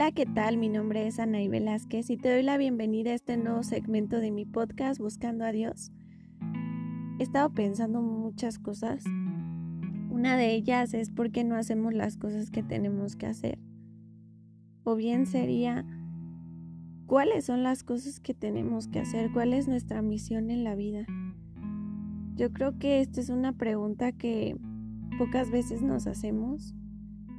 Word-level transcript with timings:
Hola, 0.00 0.12
¿qué 0.12 0.26
tal? 0.26 0.58
Mi 0.58 0.68
nombre 0.68 1.08
es 1.08 1.18
Anaí 1.18 1.48
Velázquez 1.48 2.08
y 2.08 2.16
te 2.16 2.30
doy 2.30 2.44
la 2.44 2.56
bienvenida 2.56 3.10
a 3.10 3.14
este 3.14 3.36
nuevo 3.36 3.64
segmento 3.64 4.20
de 4.20 4.30
mi 4.30 4.44
podcast 4.44 5.00
Buscando 5.00 5.44
a 5.44 5.50
Dios. 5.50 5.90
He 7.18 7.24
estado 7.24 7.52
pensando 7.52 8.00
muchas 8.00 8.60
cosas. 8.60 9.02
Una 10.08 10.36
de 10.36 10.54
ellas 10.54 10.94
es 10.94 11.10
por 11.10 11.32
qué 11.32 11.42
no 11.42 11.56
hacemos 11.56 11.94
las 11.94 12.16
cosas 12.16 12.52
que 12.52 12.62
tenemos 12.62 13.16
que 13.16 13.26
hacer. 13.26 13.58
O 14.84 14.94
bien 14.94 15.26
sería, 15.26 15.84
¿cuáles 17.06 17.46
son 17.46 17.64
las 17.64 17.82
cosas 17.82 18.20
que 18.20 18.34
tenemos 18.34 18.86
que 18.86 19.00
hacer? 19.00 19.32
¿Cuál 19.32 19.52
es 19.52 19.66
nuestra 19.66 20.00
misión 20.00 20.50
en 20.50 20.62
la 20.62 20.76
vida? 20.76 21.06
Yo 22.36 22.52
creo 22.52 22.78
que 22.78 23.00
esta 23.00 23.20
es 23.20 23.30
una 23.30 23.52
pregunta 23.52 24.12
que 24.12 24.56
pocas 25.18 25.50
veces 25.50 25.82
nos 25.82 26.06
hacemos 26.06 26.76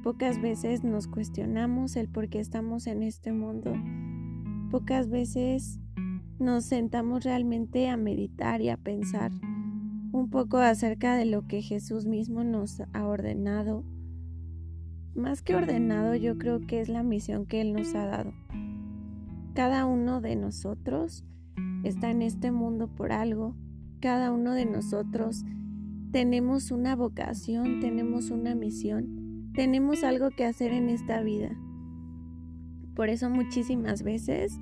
Pocas 0.02 0.40
veces 0.40 0.82
nos 0.82 1.06
cuestionamos 1.06 1.94
el 1.94 2.08
por 2.08 2.30
qué 2.30 2.40
estamos 2.40 2.86
en 2.86 3.02
este 3.02 3.32
mundo. 3.32 3.74
Pocas 4.70 5.10
veces 5.10 5.78
nos 6.38 6.64
sentamos 6.64 7.22
realmente 7.22 7.86
a 7.90 7.98
meditar 7.98 8.62
y 8.62 8.70
a 8.70 8.78
pensar 8.78 9.30
un 10.10 10.30
poco 10.30 10.56
acerca 10.56 11.16
de 11.16 11.26
lo 11.26 11.46
que 11.46 11.60
Jesús 11.60 12.06
mismo 12.06 12.44
nos 12.44 12.82
ha 12.94 13.06
ordenado. 13.06 13.84
Más 15.14 15.42
que 15.42 15.54
ordenado, 15.54 16.14
yo 16.14 16.38
creo 16.38 16.66
que 16.66 16.80
es 16.80 16.88
la 16.88 17.02
misión 17.02 17.44
que 17.44 17.60
Él 17.60 17.74
nos 17.74 17.94
ha 17.94 18.06
dado. 18.06 18.32
Cada 19.52 19.84
uno 19.84 20.22
de 20.22 20.34
nosotros 20.34 21.26
está 21.84 22.10
en 22.10 22.22
este 22.22 22.52
mundo 22.52 22.88
por 22.88 23.12
algo. 23.12 23.54
Cada 24.00 24.32
uno 24.32 24.54
de 24.54 24.64
nosotros 24.64 25.44
tenemos 26.10 26.70
una 26.70 26.96
vocación, 26.96 27.80
tenemos 27.80 28.30
una 28.30 28.54
misión 28.54 29.19
tenemos 29.54 30.04
algo 30.04 30.30
que 30.30 30.44
hacer 30.44 30.72
en 30.72 30.88
esta 30.88 31.22
vida. 31.22 31.50
Por 32.94 33.08
eso 33.08 33.30
muchísimas 33.30 34.02
veces 34.02 34.58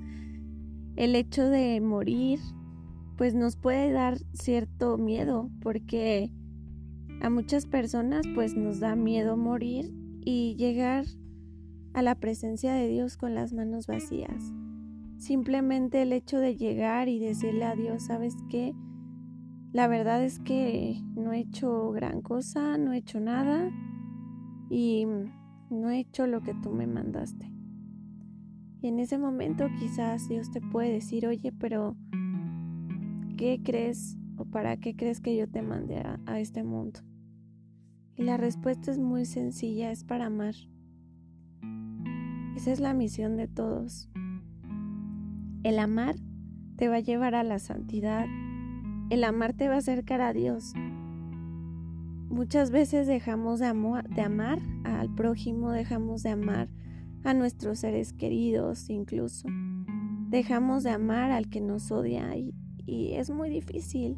el 0.95 1.15
hecho 1.15 1.45
de 1.49 1.79
morir 1.81 2.39
pues 3.17 3.35
nos 3.35 3.57
puede 3.57 3.91
dar 3.91 4.17
cierto 4.33 4.97
miedo 4.97 5.49
porque 5.61 6.31
a 7.21 7.29
muchas 7.29 7.65
personas 7.65 8.25
pues 8.33 8.55
nos 8.55 8.79
da 8.79 8.95
miedo 8.95 9.35
morir 9.35 9.93
y 10.23 10.55
llegar 10.55 11.05
a 11.93 12.01
la 12.01 12.15
presencia 12.15 12.73
de 12.73 12.87
Dios 12.87 13.17
con 13.17 13.35
las 13.35 13.51
manos 13.51 13.87
vacías. 13.87 14.53
Simplemente 15.17 16.01
el 16.01 16.13
hecho 16.13 16.39
de 16.39 16.55
llegar 16.55 17.09
y 17.09 17.19
decirle 17.19 17.65
a 17.65 17.75
Dios, 17.75 18.03
¿sabes 18.03 18.37
qué? 18.49 18.73
La 19.73 19.87
verdad 19.87 20.23
es 20.23 20.39
que 20.39 21.01
no 21.13 21.33
he 21.33 21.39
hecho 21.39 21.91
gran 21.91 22.21
cosa, 22.21 22.77
no 22.77 22.93
he 22.93 22.97
hecho 22.97 23.19
nada 23.19 23.69
y 24.69 25.05
no 25.69 25.89
he 25.89 25.99
hecho 25.99 26.27
lo 26.27 26.41
que 26.41 26.53
tú 26.53 26.71
me 26.71 26.87
mandaste. 26.87 27.51
Y 28.81 28.87
en 28.87 28.99
ese 28.99 29.17
momento 29.17 29.67
quizás 29.79 30.29
Dios 30.29 30.51
te 30.51 30.61
puede 30.61 30.93
decir, 30.93 31.27
oye, 31.27 31.51
pero 31.51 31.95
¿qué 33.37 33.61
crees 33.63 34.17
o 34.37 34.45
para 34.45 34.77
qué 34.77 34.95
crees 34.95 35.19
que 35.19 35.35
yo 35.35 35.49
te 35.49 35.61
mandé 35.61 35.97
a, 35.97 36.19
a 36.25 36.39
este 36.39 36.63
mundo? 36.63 37.01
Y 38.15 38.23
la 38.23 38.37
respuesta 38.37 38.91
es 38.91 38.99
muy 38.99 39.25
sencilla, 39.25 39.91
es 39.91 40.03
para 40.03 40.27
amar. 40.27 40.55
Esa 42.55 42.71
es 42.71 42.79
la 42.79 42.93
misión 42.93 43.37
de 43.37 43.47
todos. 43.47 44.09
El 45.63 45.79
amar 45.79 46.15
te 46.75 46.87
va 46.87 46.95
a 46.95 47.01
llevar 47.01 47.35
a 47.35 47.43
la 47.43 47.59
santidad. 47.59 48.25
El 49.09 49.23
amar 49.23 49.53
te 49.53 49.67
va 49.67 49.75
a 49.75 49.79
acercar 49.79 50.21
a 50.21 50.33
Dios. 50.33 50.73
Muchas 52.29 52.69
veces 52.69 53.07
dejamos 53.07 53.59
de, 53.59 53.73
de 54.09 54.21
amar 54.21 54.59
al 54.83 55.13
prójimo, 55.15 55.71
dejamos 55.71 56.21
de 56.21 56.29
amar 56.29 56.69
a 57.23 57.33
nuestros 57.33 57.79
seres 57.79 58.13
queridos 58.13 58.89
incluso. 58.91 59.47
Dejamos 60.29 60.83
de 60.83 60.91
amar 60.91 61.31
al 61.31 61.49
que 61.49 61.59
nos 61.59 61.91
odia 61.91 62.35
y, 62.37 62.53
y 62.85 63.13
es 63.15 63.31
muy 63.31 63.49
difícil. 63.49 64.15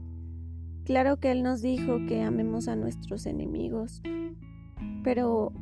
Claro 0.83 1.22
que 1.22 1.31
Él 1.31 1.41
nos 1.41 1.61
dijo 1.61 2.05
que 2.05 2.22
amemos 2.22 2.67
a 2.67 2.75
nuestros 2.75 3.25
enemigos, 3.25 4.01
pero 5.03 5.53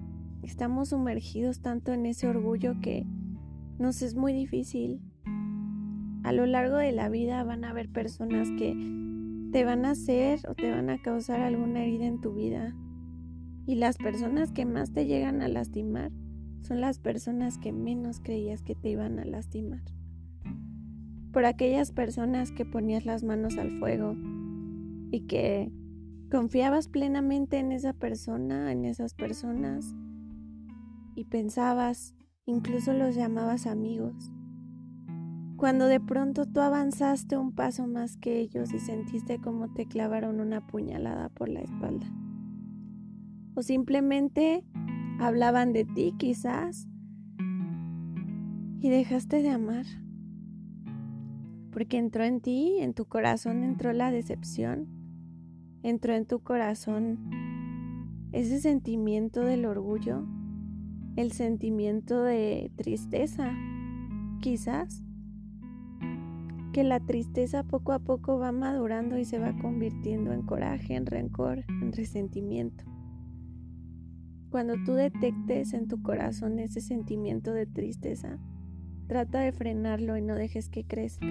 estamos 0.41 0.89
sumergidos 0.89 1.61
tanto 1.61 1.93
en 1.93 2.07
ese 2.07 2.27
orgullo 2.27 2.79
que 2.81 3.05
nos 3.77 4.01
es 4.01 4.15
muy 4.15 4.33
difícil. 4.33 5.01
A 6.23 6.31
lo 6.31 6.47
largo 6.47 6.77
de 6.77 6.93
la 6.93 7.09
vida 7.09 7.43
van 7.43 7.63
a 7.63 7.69
haber 7.69 7.89
personas 7.89 8.49
que 8.57 8.73
te 9.51 9.65
van 9.65 9.85
a 9.85 9.91
hacer 9.91 10.39
o 10.47 10.55
te 10.55 10.69
van 10.69 10.89
a 10.89 11.01
causar 11.01 11.41
alguna 11.41 11.83
herida 11.83 12.05
en 12.05 12.21
tu 12.21 12.33
vida. 12.33 12.75
Y 13.65 13.75
las 13.75 13.97
personas 13.97 14.51
que 14.51 14.65
más 14.65 14.91
te 14.93 15.05
llegan 15.05 15.41
a 15.41 15.47
lastimar 15.47 16.11
son 16.61 16.81
las 16.81 16.99
personas 16.99 17.57
que 17.57 17.71
menos 17.71 18.19
creías 18.19 18.61
que 18.61 18.75
te 18.75 18.89
iban 18.89 19.19
a 19.19 19.25
lastimar. 19.25 19.81
Por 21.31 21.45
aquellas 21.45 21.91
personas 21.91 22.51
que 22.51 22.65
ponías 22.65 23.05
las 23.05 23.23
manos 23.23 23.57
al 23.57 23.77
fuego 23.79 24.15
y 25.11 25.21
que 25.27 25.71
confiabas 26.31 26.87
plenamente 26.87 27.57
en 27.57 27.71
esa 27.71 27.93
persona, 27.93 28.71
en 28.71 28.85
esas 28.85 29.13
personas, 29.13 29.95
y 31.15 31.25
pensabas, 31.25 32.15
incluso 32.45 32.93
los 32.93 33.15
llamabas 33.15 33.67
amigos 33.67 34.31
cuando 35.59 35.87
de 35.87 35.99
pronto 35.99 36.45
tú 36.45 36.61
avanzaste 36.61 37.35
un 37.35 37.51
paso 37.51 37.85
más 37.85 38.15
que 38.15 38.39
ellos 38.39 38.73
y 38.73 38.79
sentiste 38.79 39.39
como 39.39 39.73
te 39.73 39.85
clavaron 39.85 40.39
una 40.39 40.65
puñalada 40.65 41.27
por 41.27 41.49
la 41.49 41.59
espalda. 41.59 42.07
O 43.55 43.61
simplemente 43.61 44.63
hablaban 45.19 45.73
de 45.73 45.83
ti 45.83 46.13
quizás 46.17 46.87
y 48.79 48.87
dejaste 48.89 49.41
de 49.41 49.49
amar. 49.49 49.85
Porque 51.71 51.97
entró 51.97 52.23
en 52.23 52.39
ti, 52.39 52.77
en 52.79 52.93
tu 52.93 53.03
corazón 53.03 53.63
entró 53.63 53.91
la 53.91 54.11
decepción, 54.11 54.87
entró 55.83 56.13
en 56.13 56.25
tu 56.25 56.39
corazón 56.39 57.19
ese 58.31 58.61
sentimiento 58.61 59.41
del 59.41 59.65
orgullo, 59.65 60.25
el 61.17 61.33
sentimiento 61.33 62.23
de 62.23 62.71
tristeza, 62.77 63.51
quizás 64.39 65.03
que 66.71 66.83
la 66.83 66.99
tristeza 66.99 67.63
poco 67.63 67.93
a 67.93 67.99
poco 67.99 68.37
va 68.37 68.51
madurando 68.51 69.17
y 69.17 69.25
se 69.25 69.39
va 69.39 69.57
convirtiendo 69.57 70.31
en 70.33 70.43
coraje, 70.43 70.95
en 70.95 71.05
rencor, 71.05 71.63
en 71.67 71.91
resentimiento. 71.91 72.83
Cuando 74.49 74.75
tú 74.83 74.93
detectes 74.93 75.73
en 75.73 75.87
tu 75.87 76.01
corazón 76.01 76.59
ese 76.59 76.81
sentimiento 76.81 77.53
de 77.53 77.65
tristeza, 77.65 78.39
trata 79.07 79.41
de 79.41 79.51
frenarlo 79.51 80.17
y 80.17 80.21
no 80.21 80.35
dejes 80.35 80.69
que 80.69 80.85
crezca. 80.85 81.27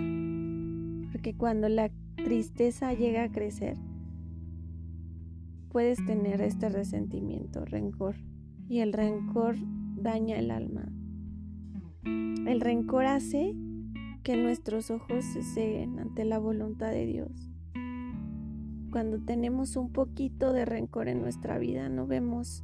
Porque 1.12 1.34
cuando 1.36 1.68
la 1.68 1.90
tristeza 2.16 2.92
llega 2.92 3.24
a 3.24 3.32
crecer, 3.32 3.76
puedes 5.70 6.04
tener 6.06 6.40
este 6.40 6.68
resentimiento, 6.68 7.64
rencor. 7.64 8.16
Y 8.68 8.80
el 8.80 8.92
rencor 8.92 9.56
daña 9.96 10.38
el 10.38 10.50
alma. 10.50 10.92
El 12.04 12.60
rencor 12.60 13.06
hace 13.06 13.54
que 14.28 14.36
nuestros 14.36 14.90
ojos 14.90 15.24
se 15.24 15.42
ceguen 15.42 15.98
ante 15.98 16.26
la 16.26 16.38
voluntad 16.38 16.90
de 16.90 17.06
Dios. 17.06 17.50
Cuando 18.92 19.22
tenemos 19.24 19.74
un 19.74 19.90
poquito 19.90 20.52
de 20.52 20.66
rencor 20.66 21.08
en 21.08 21.22
nuestra 21.22 21.58
vida, 21.58 21.88
no 21.88 22.06
vemos 22.06 22.62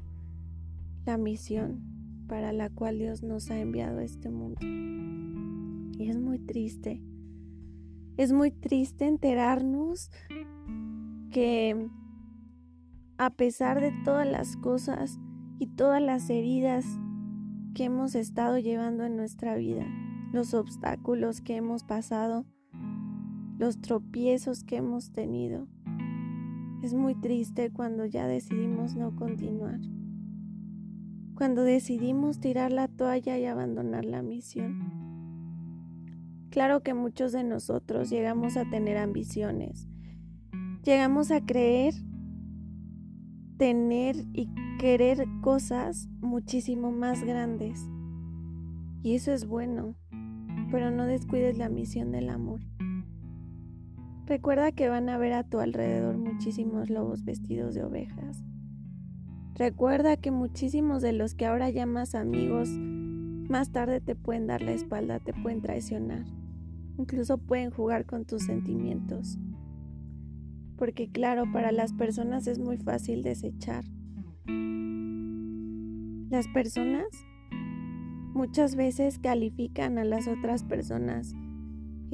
la 1.06 1.16
misión 1.16 1.80
para 2.28 2.52
la 2.52 2.68
cual 2.68 2.98
Dios 2.98 3.22
nos 3.22 3.50
ha 3.50 3.58
enviado 3.58 4.00
a 4.00 4.04
este 4.04 4.28
mundo. 4.28 4.60
Y 5.98 6.10
es 6.10 6.20
muy 6.20 6.38
triste. 6.38 7.00
Es 8.18 8.34
muy 8.34 8.50
triste 8.50 9.06
enterarnos 9.06 10.10
que 11.30 11.88
a 13.16 13.30
pesar 13.30 13.80
de 13.80 13.94
todas 14.04 14.30
las 14.30 14.58
cosas 14.58 15.18
y 15.58 15.68
todas 15.68 16.02
las 16.02 16.28
heridas 16.28 16.84
que 17.74 17.84
hemos 17.84 18.14
estado 18.14 18.58
llevando 18.58 19.06
en 19.06 19.16
nuestra 19.16 19.56
vida, 19.56 19.86
los 20.34 20.52
obstáculos 20.52 21.40
que 21.40 21.54
hemos 21.54 21.84
pasado, 21.84 22.44
los 23.56 23.80
tropiezos 23.80 24.64
que 24.64 24.78
hemos 24.78 25.12
tenido. 25.12 25.68
Es 26.82 26.92
muy 26.92 27.14
triste 27.14 27.70
cuando 27.70 28.04
ya 28.04 28.26
decidimos 28.26 28.96
no 28.96 29.14
continuar, 29.14 29.78
cuando 31.36 31.62
decidimos 31.62 32.40
tirar 32.40 32.72
la 32.72 32.88
toalla 32.88 33.38
y 33.38 33.44
abandonar 33.44 34.04
la 34.04 34.22
misión. 34.22 34.90
Claro 36.50 36.82
que 36.82 36.94
muchos 36.94 37.30
de 37.30 37.44
nosotros 37.44 38.10
llegamos 38.10 38.56
a 38.56 38.68
tener 38.68 38.96
ambiciones, 38.96 39.86
llegamos 40.82 41.30
a 41.30 41.46
creer, 41.46 41.94
tener 43.56 44.16
y 44.32 44.48
querer 44.80 45.24
cosas 45.42 46.08
muchísimo 46.20 46.90
más 46.90 47.22
grandes. 47.22 47.88
Y 49.04 49.14
eso 49.14 49.32
es 49.32 49.46
bueno 49.46 49.94
pero 50.74 50.90
no 50.90 51.06
descuides 51.06 51.56
la 51.56 51.68
misión 51.68 52.10
del 52.10 52.28
amor. 52.28 52.58
Recuerda 54.26 54.72
que 54.72 54.88
van 54.88 55.08
a 55.08 55.16
ver 55.18 55.32
a 55.32 55.44
tu 55.44 55.60
alrededor 55.60 56.16
muchísimos 56.16 56.90
lobos 56.90 57.24
vestidos 57.24 57.76
de 57.76 57.84
ovejas. 57.84 58.42
Recuerda 59.54 60.16
que 60.16 60.32
muchísimos 60.32 61.00
de 61.00 61.12
los 61.12 61.36
que 61.36 61.46
ahora 61.46 61.70
llamas 61.70 62.16
amigos 62.16 62.68
más 62.70 63.70
tarde 63.70 64.00
te 64.00 64.16
pueden 64.16 64.48
dar 64.48 64.62
la 64.62 64.72
espalda, 64.72 65.20
te 65.20 65.32
pueden 65.32 65.60
traicionar, 65.60 66.24
incluso 66.98 67.38
pueden 67.38 67.70
jugar 67.70 68.04
con 68.04 68.24
tus 68.24 68.42
sentimientos. 68.42 69.38
Porque 70.76 71.08
claro, 71.08 71.44
para 71.52 71.70
las 71.70 71.92
personas 71.92 72.48
es 72.48 72.58
muy 72.58 72.78
fácil 72.78 73.22
desechar. 73.22 73.84
Las 76.30 76.48
personas 76.48 77.06
muchas 78.34 78.76
veces 78.76 79.18
califican 79.18 79.98
a 79.98 80.04
las 80.04 80.28
otras 80.28 80.64
personas 80.64 81.34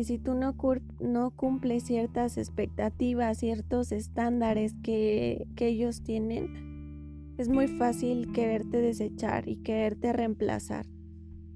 y 0.01 0.05
si 0.05 0.19
tú 0.19 0.33
no, 0.33 0.55
no 1.01 1.31
cumples 1.31 1.83
ciertas 1.83 2.39
expectativas, 2.39 3.37
ciertos 3.37 3.93
estándares 3.93 4.75
que, 4.83 5.47
que 5.57 5.69
ellos 5.69 6.03
tienen, 6.03 7.35
es 7.37 7.51
muy 7.51 7.69
fácil 7.69 8.33
quererte 8.33 8.81
desechar 8.81 9.47
y 9.47 9.57
quererte 9.57 10.15
reemplazar. 10.15 10.87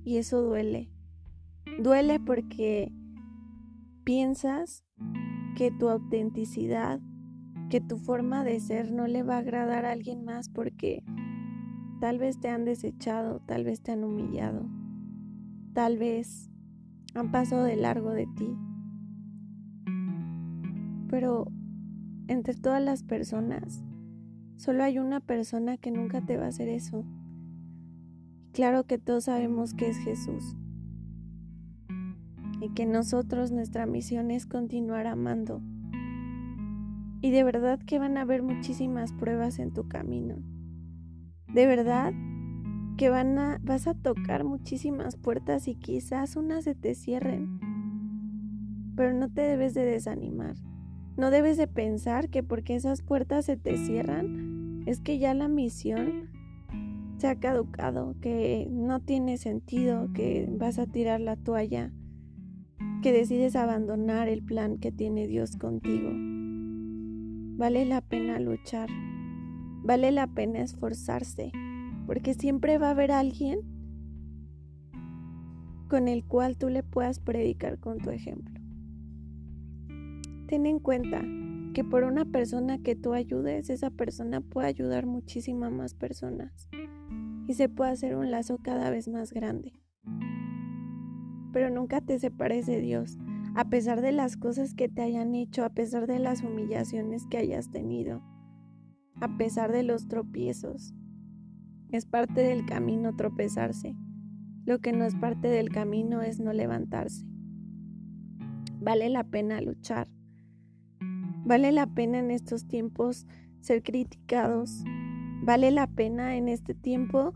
Y 0.05 0.19
eso 0.19 0.43
duele. 0.43 0.91
Duele 1.83 2.21
porque 2.21 2.93
piensas 4.05 4.85
que 5.57 5.71
tu 5.71 5.89
autenticidad, 5.89 7.01
que 7.71 7.81
tu 7.81 7.97
forma 7.97 8.45
de 8.45 8.61
ser 8.61 8.93
no 8.93 9.07
le 9.07 9.23
va 9.23 9.37
a 9.37 9.39
agradar 9.39 9.87
a 9.87 9.93
alguien 9.93 10.23
más 10.23 10.51
porque 10.51 11.03
tal 12.01 12.19
vez 12.19 12.41
te 12.41 12.49
han 12.49 12.65
desechado, 12.65 13.41
tal 13.47 13.65
vez 13.65 13.81
te 13.81 13.93
han 13.93 14.05
humillado, 14.05 14.67
tal 15.73 15.99
vez 15.99 16.51
han 17.15 17.31
pasado 17.31 17.65
de 17.65 17.77
largo 17.77 18.11
de 18.11 18.27
ti. 18.27 18.57
Pero 21.09 21.47
entre 22.27 22.55
todas 22.55 22.83
las 22.83 23.03
personas, 23.03 23.85
solo 24.57 24.83
hay 24.83 24.99
una 24.99 25.21
persona 25.21 25.77
que 25.77 25.91
nunca 25.91 26.25
te 26.25 26.37
va 26.37 26.47
a 26.47 26.49
hacer 26.49 26.69
eso. 26.69 27.05
Claro 28.53 28.85
que 28.85 28.99
todos 28.99 29.25
sabemos 29.25 29.75
que 29.75 29.89
es 29.89 29.99
Jesús. 29.99 30.57
Y 32.61 32.71
que 32.71 32.87
nosotros 32.87 33.51
nuestra 33.51 33.85
misión 33.85 34.31
es 34.31 34.47
continuar 34.47 35.07
amando. 35.07 35.61
Y 37.21 37.31
de 37.31 37.45
verdad 37.45 37.79
que 37.81 37.99
van 37.99 38.17
a 38.17 38.23
haber 38.23 38.43
muchísimas 38.43 39.13
pruebas 39.13 39.59
en 39.59 39.73
tu 39.73 39.89
camino. 39.89 40.37
De 41.55 41.67
verdad 41.67 42.13
que 42.97 43.09
van 43.11 43.39
a, 43.39 43.61
vas 43.63 43.87
a 43.87 43.95
tocar 43.95 44.43
muchísimas 44.43 45.17
puertas 45.17 45.69
y 45.69 45.77
quizás 45.77 46.35
unas 46.35 46.65
se 46.65 46.75
te 46.75 46.97
cierren. 46.97 47.61
Pero 48.97 49.13
no 49.13 49.31
te 49.31 49.43
debes 49.43 49.73
de 49.73 49.85
desanimar. 49.85 50.57
No 51.17 51.31
debes 51.31 51.57
de 51.57 51.69
pensar 51.69 52.29
que 52.29 52.43
porque 52.43 52.75
esas 52.75 53.03
puertas 53.03 53.45
se 53.45 53.57
te 53.57 53.77
cierran, 53.77 54.83
es 54.87 54.99
que 54.99 55.19
ya 55.21 55.33
la 55.33 55.47
misión 55.47 56.29
se 57.19 57.29
ha 57.29 57.37
caducado, 57.39 58.17
que 58.21 58.67
no 58.69 58.99
tiene 58.99 59.39
sentido, 59.39 60.13
que 60.13 60.49
vas 60.51 60.81
a 60.81 60.87
tirar 60.87 61.21
la 61.21 61.37
toalla, 61.37 61.93
que 63.01 63.13
decides 63.13 63.55
abandonar 63.55 64.29
el 64.29 64.43
plan 64.43 64.79
que 64.79 64.91
tiene 64.91 65.29
Dios 65.29 65.57
contigo. 65.57 66.11
Vale 67.57 67.85
la 67.85 68.01
pena 68.01 68.41
luchar, 68.41 68.89
vale 69.85 70.11
la 70.11 70.27
pena 70.27 70.63
esforzarse 70.63 71.53
porque 72.07 72.35
siempre 72.35 72.79
va 72.79 72.89
a 72.89 72.93
haber 72.93 73.13
alguien 73.13 73.61
con 75.89 76.09
el 76.09 76.25
cual 76.25 76.57
tú 76.57 76.69
le 76.69 76.83
puedas 76.83 77.21
predicar 77.21 77.79
con 77.79 77.99
tu 77.99 78.11
ejemplo. 78.11 78.61
Ten 80.49 80.67
en 80.67 80.79
cuenta 80.79 81.23
que 81.75 81.85
por 81.85 82.05
una 82.05 82.25
persona 82.25 82.79
que 82.79 82.97
tú 82.97 83.13
ayudes, 83.13 83.71
esa 83.71 83.91
persona 83.91 84.41
puede 84.41 84.69
ayudar 84.69 85.07
muchísimas 85.07 85.73
más 85.73 85.95
personas 85.95 86.69
y 87.47 87.55
se 87.55 87.69
puede 87.69 87.93
hacer 87.93 88.17
un 88.17 88.31
lazo 88.31 88.59
cada 88.63 88.91
vez 88.91 89.09
más 89.09 89.33
grande. 89.33 89.73
Pero 91.53 91.71
nunca 91.71 92.01
te 92.01 92.19
separes 92.19 92.67
de 92.67 92.81
Dios, 92.81 93.19
a 93.55 93.69
pesar 93.69 94.01
de 94.01 94.13
las 94.13 94.37
cosas 94.37 94.75
que 94.75 94.89
te 94.89 95.03
hayan 95.03 95.35
hecho, 95.35 95.65
a 95.65 95.71
pesar 95.71 96.07
de 96.07 96.19
las 96.19 96.43
humillaciones 96.43 97.27
que 97.27 97.39
hayas 97.39 97.71
tenido, 97.71 98.23
a 99.21 99.37
pesar 99.37 99.73
de 99.73 99.83
los 99.83 100.09
tropiezos. 100.09 100.95
Es 101.91 102.07
parte 102.07 102.43
del 102.43 102.67
camino 102.67 103.15
tropezarse. 103.15 103.97
Lo 104.65 104.81
que 104.81 104.93
no 104.93 105.05
es 105.05 105.15
parte 105.15 105.49
del 105.49 105.71
camino 105.71 106.23
es 106.23 106.41
no 106.41 106.53
levantarse. 106.53 107.27
Vale 108.81 109.09
la 109.09 109.25
pena 109.25 109.61
luchar. 109.61 110.09
Vale 111.47 111.73
la 111.73 111.87
pena 111.87 112.19
en 112.19 112.31
estos 112.31 112.67
tiempos 112.67 113.27
ser 113.61 113.83
criticados. 113.83 114.83
Vale 115.43 115.71
la 115.71 115.87
pena 115.87 116.37
en 116.37 116.49
este 116.49 116.75
tiempo 116.75 117.35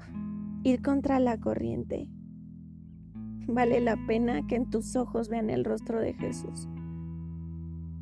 ir 0.63 0.83
contra 0.83 1.21
la 1.21 1.39
corriente. 1.39 2.09
Vale 3.47 3.81
la 3.81 3.97
pena 4.07 4.47
que 4.47 4.57
en 4.57 4.69
tus 4.69 4.97
ojos 4.97 5.29
vean 5.29 5.51
el 5.51 5.65
rostro 5.65 6.01
de 6.01 6.15
Jesús. 6.15 6.69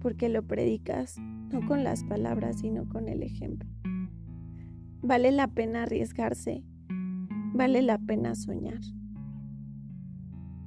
Porque 0.01 0.29
lo 0.29 0.45
predicas 0.45 1.21
no 1.51 1.67
con 1.67 1.85
las 1.85 2.05
palabras, 2.05 2.61
sino 2.61 2.89
con 2.89 3.09
el 3.09 3.23
ejemplo. 3.23 3.69
Vale 5.03 5.31
la 5.31 5.49
pena 5.49 5.85
arriesgarse, 5.85 6.65
vale 7.55 7.83
la 7.83 7.99
pena 7.99 8.35
soñar. 8.35 8.81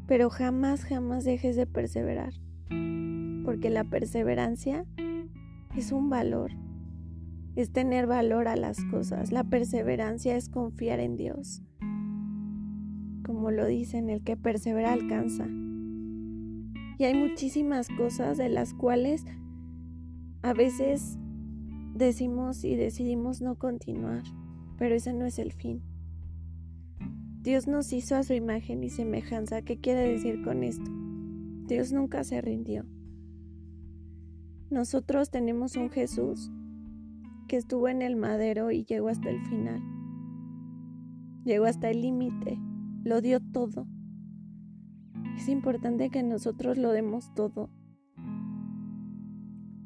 Pero 0.07 0.29
jamás, 0.29 0.85
jamás 0.85 1.23
dejes 1.23 1.55
de 1.55 1.67
perseverar, 1.67 2.33
porque 3.45 3.69
la 3.69 3.83
perseverancia 3.83 4.85
es 5.75 5.91
un 5.91 6.09
valor, 6.09 6.51
es 7.55 7.71
tener 7.71 8.07
valor 8.07 8.47
a 8.47 8.55
las 8.55 8.83
cosas. 8.85 9.31
La 9.31 9.43
perseverancia 9.43 10.35
es 10.35 10.49
confiar 10.49 10.99
en 10.99 11.17
Dios. 11.17 11.61
Como 13.25 13.51
lo 13.51 13.65
dicen, 13.67 14.09
el 14.09 14.23
que 14.23 14.37
persevera 14.37 14.93
alcanza. 14.93 15.45
Y 16.97 17.03
hay 17.03 17.13
muchísimas 17.13 17.87
cosas 17.89 18.37
de 18.37 18.49
las 18.49 18.73
cuales 18.73 19.25
a 20.41 20.53
veces 20.53 21.17
decimos 21.95 22.63
y 22.63 22.75
decidimos 22.75 23.41
no 23.41 23.55
continuar, 23.55 24.23
pero 24.77 24.95
ese 24.95 25.13
no 25.13 25.25
es 25.25 25.37
el 25.37 25.51
fin. 25.51 25.81
Dios 27.41 27.67
nos 27.67 27.91
hizo 27.93 28.15
a 28.15 28.23
su 28.23 28.33
imagen 28.33 28.83
y 28.83 28.89
semejanza. 28.89 29.61
¿Qué 29.61 29.79
quiere 29.79 30.01
decir 30.01 30.41
con 30.43 30.63
esto? 30.63 30.89
Dios 31.67 31.91
nunca 31.91 32.23
se 32.23 32.41
rindió. 32.41 32.85
Nosotros 34.69 35.29
tenemos 35.29 35.75
un 35.75 35.89
Jesús 35.89 36.51
que 37.47 37.57
estuvo 37.57 37.87
en 37.87 38.01
el 38.01 38.15
madero 38.15 38.71
y 38.71 38.85
llegó 38.85 39.07
hasta 39.07 39.29
el 39.29 39.41
final. 39.41 39.81
Llegó 41.43 41.65
hasta 41.65 41.89
el 41.89 42.01
límite, 42.01 42.59
lo 43.03 43.21
dio 43.21 43.39
todo. 43.39 43.87
Es 45.37 45.49
importante 45.49 46.09
que 46.09 46.23
nosotros 46.23 46.77
lo 46.77 46.91
demos 46.91 47.33
todo 47.33 47.69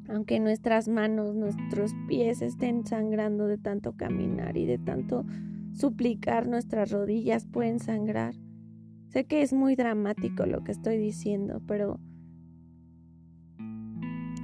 aunque 0.08 0.40
nuestras 0.40 0.88
manos, 0.88 1.34
nuestros 1.34 1.94
pies 2.08 2.42
estén 2.42 2.86
sangrando 2.86 3.46
de 3.46 3.58
tanto 3.58 3.96
caminar 3.96 4.56
y 4.56 4.66
de 4.66 4.78
tanto 4.78 5.24
suplicar, 5.72 6.48
nuestras 6.48 6.90
rodillas 6.90 7.46
pueden 7.46 7.80
sangrar. 7.80 8.34
Sé 9.08 9.24
que 9.24 9.42
es 9.42 9.52
muy 9.52 9.76
dramático 9.76 10.46
lo 10.46 10.64
que 10.64 10.72
estoy 10.72 10.98
diciendo, 10.98 11.62
pero 11.66 12.00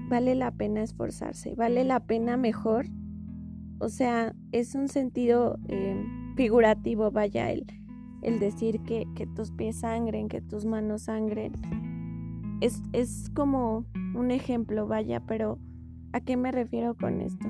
vale 0.08 0.34
la 0.34 0.50
pena 0.50 0.82
esforzarse, 0.82 1.54
vale 1.54 1.84
la 1.84 2.00
pena 2.00 2.36
mejor. 2.36 2.86
O 3.78 3.88
sea, 3.88 4.34
es 4.52 4.74
un 4.74 4.88
sentido 4.88 5.58
eh, 5.68 6.04
figurativo, 6.36 7.10
vaya, 7.10 7.50
el, 7.50 7.66
el 8.22 8.38
decir 8.38 8.80
que, 8.82 9.06
que, 9.14 9.26
tus 9.26 9.52
pies 9.52 9.80
sangren, 9.80 10.28
que 10.28 10.40
tus 10.40 10.66
manos 10.66 11.02
sangren. 11.02 11.52
Es, 12.60 12.82
es 12.92 13.30
como 13.30 13.86
un 14.14 14.30
ejemplo, 14.30 14.86
vaya, 14.86 15.20
pero 15.20 15.58
¿a 16.12 16.20
qué 16.20 16.36
me 16.36 16.52
refiero 16.52 16.94
con 16.94 17.20
esto? 17.20 17.46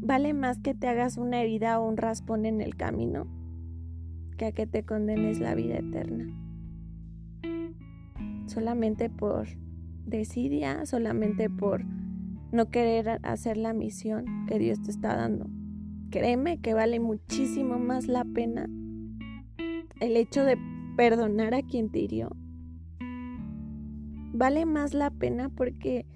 Vale 0.00 0.34
más 0.34 0.58
que 0.58 0.74
te 0.74 0.88
hagas 0.88 1.16
una 1.16 1.40
herida 1.40 1.80
o 1.80 1.88
un 1.88 1.96
raspón 1.96 2.46
en 2.46 2.60
el 2.60 2.76
camino 2.76 3.26
que 4.36 4.46
a 4.46 4.52
que 4.52 4.66
te 4.66 4.84
condenes 4.84 5.40
la 5.40 5.54
vida 5.54 5.78
eterna. 5.78 6.26
Solamente 8.46 9.10
por 9.10 9.48
desidia, 10.06 10.86
solamente 10.86 11.50
por 11.50 11.84
no 12.52 12.70
querer 12.70 13.20
hacer 13.22 13.56
la 13.56 13.72
misión 13.72 14.46
que 14.46 14.58
Dios 14.58 14.80
te 14.82 14.90
está 14.90 15.16
dando. 15.16 15.46
Créeme 16.10 16.60
que 16.60 16.72
vale 16.72 17.00
muchísimo 17.00 17.78
más 17.78 18.06
la 18.06 18.24
pena 18.24 18.66
el 20.00 20.16
hecho 20.16 20.44
de 20.44 20.56
perdonar 20.96 21.54
a 21.54 21.62
quien 21.62 21.90
te 21.90 21.98
hirió 21.98 22.30
vale 24.32 24.66
más 24.66 24.94
la 24.94 25.10
pena 25.10 25.48
porque 25.48 26.06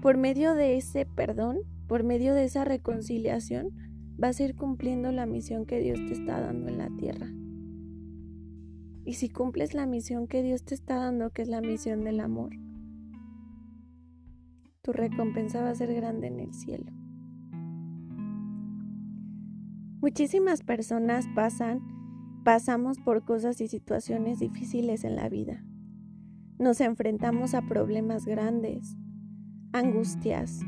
por 0.00 0.16
medio 0.16 0.54
de 0.54 0.76
ese 0.76 1.06
perdón, 1.06 1.58
por 1.86 2.04
medio 2.04 2.34
de 2.34 2.44
esa 2.44 2.64
reconciliación, 2.64 3.70
vas 4.16 4.40
a 4.40 4.44
ir 4.44 4.56
cumpliendo 4.56 5.12
la 5.12 5.26
misión 5.26 5.66
que 5.66 5.80
Dios 5.80 5.98
te 6.06 6.12
está 6.12 6.40
dando 6.40 6.68
en 6.68 6.78
la 6.78 6.88
tierra. 6.96 7.28
Y 9.04 9.14
si 9.14 9.28
cumples 9.28 9.74
la 9.74 9.86
misión 9.86 10.26
que 10.28 10.42
Dios 10.42 10.64
te 10.64 10.74
está 10.74 10.96
dando, 10.96 11.30
que 11.30 11.42
es 11.42 11.48
la 11.48 11.60
misión 11.60 12.04
del 12.04 12.20
amor, 12.20 12.50
tu 14.82 14.92
recompensa 14.92 15.62
va 15.62 15.70
a 15.70 15.74
ser 15.74 15.94
grande 15.94 16.28
en 16.28 16.40
el 16.40 16.52
cielo. 16.52 16.92
Muchísimas 20.00 20.62
personas 20.62 21.26
pasan 21.34 21.80
pasamos 22.42 22.98
por 22.98 23.24
cosas 23.24 23.60
y 23.60 23.68
situaciones 23.68 24.40
difíciles 24.40 25.04
en 25.04 25.16
la 25.16 25.28
vida. 25.28 25.64
Nos 26.62 26.80
enfrentamos 26.80 27.54
a 27.54 27.62
problemas 27.62 28.24
grandes, 28.24 28.96
angustias, 29.72 30.60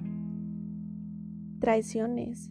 traiciones. 1.61 2.51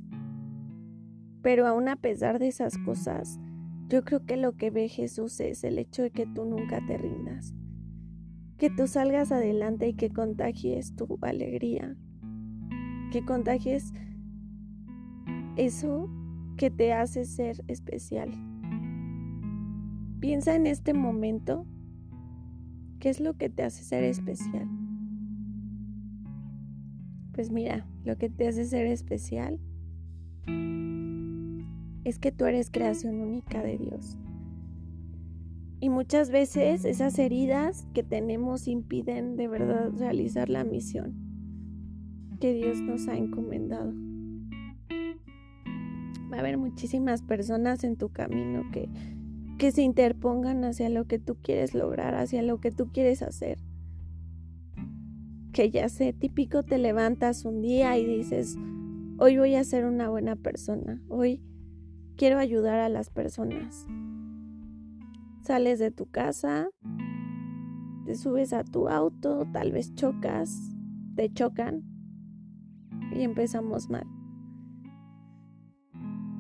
Pero 1.42 1.68
aún 1.68 1.90
a 1.90 1.98
pesar 1.98 2.40
de 2.40 2.48
esas 2.48 2.78
cosas, 2.78 3.42
yo 3.90 4.06
creo 4.06 4.26
que 4.26 4.38
lo 4.38 4.54
que 4.56 4.72
ve 4.72 4.88
Jesús 4.88 5.42
es 5.42 5.66
el 5.66 5.78
hecho 5.78 6.04
de 6.04 6.12
que 6.12 6.26
tú 6.26 6.46
nunca 6.46 6.80
te 6.88 6.98
rindas, 6.98 7.54
que 8.58 8.70
tú 8.70 8.88
salgas 8.88 9.34
adelante 9.34 9.90
y 9.90 9.94
que 9.94 10.10
contagies 10.10 10.96
tu 10.96 11.20
alegría, 11.22 11.98
que 13.12 13.26
contagies 13.26 13.92
eso 15.58 16.10
que 16.56 16.72
te 16.72 16.94
hace 16.94 17.26
ser 17.26 17.62
especial. 17.68 18.32
Piensa 20.22 20.56
en 20.56 20.66
este 20.66 20.94
momento, 20.94 21.66
¿qué 23.04 23.10
es 23.10 23.20
lo 23.20 23.34
que 23.34 23.50
te 23.50 23.64
hace 23.64 23.84
ser 23.84 24.06
especial? 24.06 24.66
Pues 27.34 27.52
mira, 27.52 27.86
lo 28.06 28.18
que 28.18 28.30
te 28.30 28.48
hace 28.48 28.64
ser 28.64 28.86
especial 28.86 29.60
es 32.06 32.18
que 32.18 32.32
tú 32.32 32.46
eres 32.46 32.72
creación 32.72 33.20
única 33.20 33.62
de 33.62 33.78
Dios. 33.78 34.18
Y 35.82 35.90
muchas 35.90 36.32
veces 36.32 36.86
esas 36.86 37.20
heridas 37.20 37.86
que 37.94 38.04
tenemos 38.04 38.70
impiden 38.70 39.36
de 39.36 39.50
verdad 39.50 39.92
realizar 39.98 40.48
la 40.48 40.64
misión 40.64 41.14
que 42.40 42.54
Dios 42.54 42.80
nos 42.80 43.10
ha 43.10 43.18
encomendado. 43.18 43.92
Va 46.32 46.38
a 46.38 46.40
haber 46.40 46.58
muchísimas 46.58 47.22
personas 47.22 47.84
en 47.84 47.98
tu 47.98 48.08
camino 48.08 48.64
que, 48.72 48.88
que 49.58 49.72
se 49.72 49.82
interpongan 49.82 50.64
hacia 50.64 50.90
lo 50.90 51.06
que 51.06 51.20
tú 51.20 51.38
quieres 51.42 51.74
lograr, 51.74 52.16
hacia 52.16 52.42
lo 52.42 52.60
que 52.60 52.72
tú 52.72 52.88
quieres 52.92 53.22
hacer. 53.22 53.60
Que 55.52 55.70
ya 55.70 55.90
sé, 55.90 56.14
típico 56.14 56.64
te 56.64 56.78
levantas 56.78 57.46
un 57.46 57.62
día 57.62 57.98
y 57.98 58.06
dices, 58.06 58.58
hoy 59.20 59.38
voy 59.38 59.56
a 59.56 59.64
ser 59.64 59.86
una 59.86 60.10
buena 60.10 60.36
persona, 60.36 61.02
hoy 61.10 61.42
quiero 62.18 62.40
ayudar 62.40 62.80
a 62.80 62.90
las 62.90 63.10
personas. 63.10 63.86
Sales 65.42 65.80
de 65.80 65.92
tu 65.92 66.08
casa, 66.08 66.70
te 68.06 68.16
subes 68.16 68.54
a 68.54 68.64
tu 68.64 68.88
auto, 68.88 69.48
tal 69.52 69.72
vez 69.72 69.94
chocas, 69.94 70.74
te 71.16 71.32
chocan 71.32 71.84
y 73.16 73.22
empezamos 73.22 73.90
mal. 73.90 74.08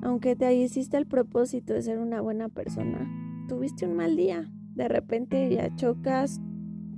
Aunque 0.04 0.36
te 0.36 0.54
hiciste 0.54 0.98
el 0.98 1.08
propósito 1.08 1.74
de 1.74 1.82
ser 1.82 1.98
una 1.98 2.22
buena 2.22 2.50
persona, 2.50 3.10
tuviste 3.48 3.88
un 3.88 3.96
mal 3.96 4.16
día. 4.16 4.52
De 4.76 4.88
repente 4.88 5.50
ya 5.50 5.74
chocas, 5.76 6.40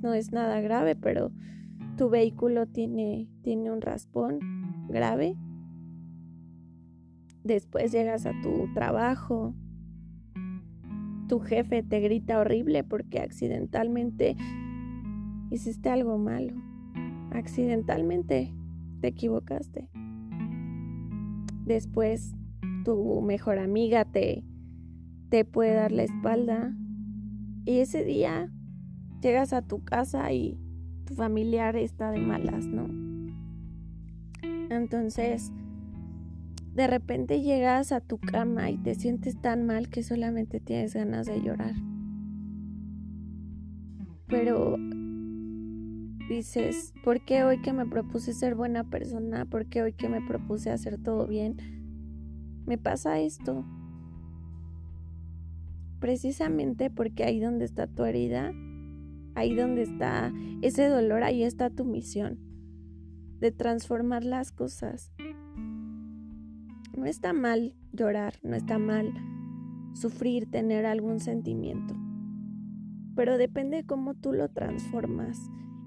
no 0.01 0.13
es 0.13 0.31
nada 0.31 0.59
grave, 0.61 0.95
pero 0.95 1.31
tu 1.97 2.09
vehículo 2.09 2.65
tiene, 2.65 3.29
tiene 3.43 3.71
un 3.71 3.81
raspón 3.81 4.39
grave 4.89 5.37
Después 7.45 7.91
llegas 7.91 8.25
a 8.25 8.31
tu 8.41 8.73
trabajo. 8.73 9.53
Tu 11.29 11.39
jefe 11.39 11.83
te 11.83 11.99
grita 11.99 12.39
horrible 12.39 12.83
porque 12.83 13.19
accidentalmente 13.19 14.35
hiciste 15.51 15.89
algo 15.89 16.17
malo. 16.17 16.55
Accidentalmente 17.29 18.51
te 18.99 19.07
equivocaste. 19.09 19.87
Después 21.65 22.35
tu 22.85 23.21
mejor 23.21 23.57
amiga 23.57 24.05
te, 24.05 24.45
te 25.29 25.43
puede 25.43 25.73
dar 25.73 25.91
la 25.91 26.03
espalda. 26.03 26.73
Y 27.65 27.79
ese 27.79 28.05
día 28.05 28.49
llegas 29.21 29.51
a 29.51 29.63
tu 29.63 29.83
casa 29.83 30.31
y 30.31 30.57
tu 31.05 31.15
familiar 31.15 31.75
está 31.75 32.11
de 32.11 32.19
malas, 32.19 32.65
¿no? 32.67 32.87
Entonces, 34.69 35.51
de 36.73 36.87
repente 36.87 37.41
llegas 37.41 37.91
a 37.91 38.01
tu 38.01 38.19
cama 38.19 38.69
y 38.69 38.77
te 38.77 38.95
sientes 38.95 39.39
tan 39.41 39.65
mal 39.65 39.89
que 39.89 40.03
solamente 40.03 40.59
tienes 40.59 40.93
ganas 40.93 41.25
de 41.25 41.41
llorar. 41.41 41.73
Pero 44.27 44.77
dices, 46.29 46.93
¿por 47.03 47.23
qué 47.25 47.43
hoy 47.43 47.61
que 47.61 47.73
me 47.73 47.85
propuse 47.85 48.33
ser 48.33 48.55
buena 48.55 48.83
persona? 48.83 49.45
¿Por 49.45 49.67
qué 49.67 49.81
hoy 49.81 49.93
que 49.93 50.09
me 50.09 50.21
propuse 50.21 50.69
hacer 50.69 51.01
todo 51.01 51.27
bien? 51.27 51.74
Me 52.65 52.77
pasa 52.77 53.19
esto. 53.19 53.63
Precisamente 55.99 56.89
porque 56.89 57.23
ahí 57.23 57.39
donde 57.39 57.65
está 57.65 57.87
tu 57.87 58.03
herida, 58.03 58.51
ahí 59.35 59.53
donde 59.53 59.83
está 59.83 60.33
ese 60.61 60.87
dolor, 60.87 61.23
ahí 61.23 61.43
está 61.43 61.69
tu 61.69 61.85
misión 61.85 62.39
de 63.39 63.51
transformar 63.51 64.23
las 64.23 64.51
cosas. 64.51 65.11
No 66.97 67.05
está 67.05 67.33
mal 67.33 67.75
llorar, 67.91 68.35
no 68.41 68.55
está 68.55 68.79
mal 68.79 69.13
sufrir, 69.93 70.49
tener 70.49 70.85
algún 70.85 71.19
sentimiento, 71.19 71.95
pero 73.15 73.37
depende 73.37 73.77
de 73.77 73.85
cómo 73.85 74.13
tú 74.15 74.33
lo 74.33 74.49
transformas. 74.49 75.39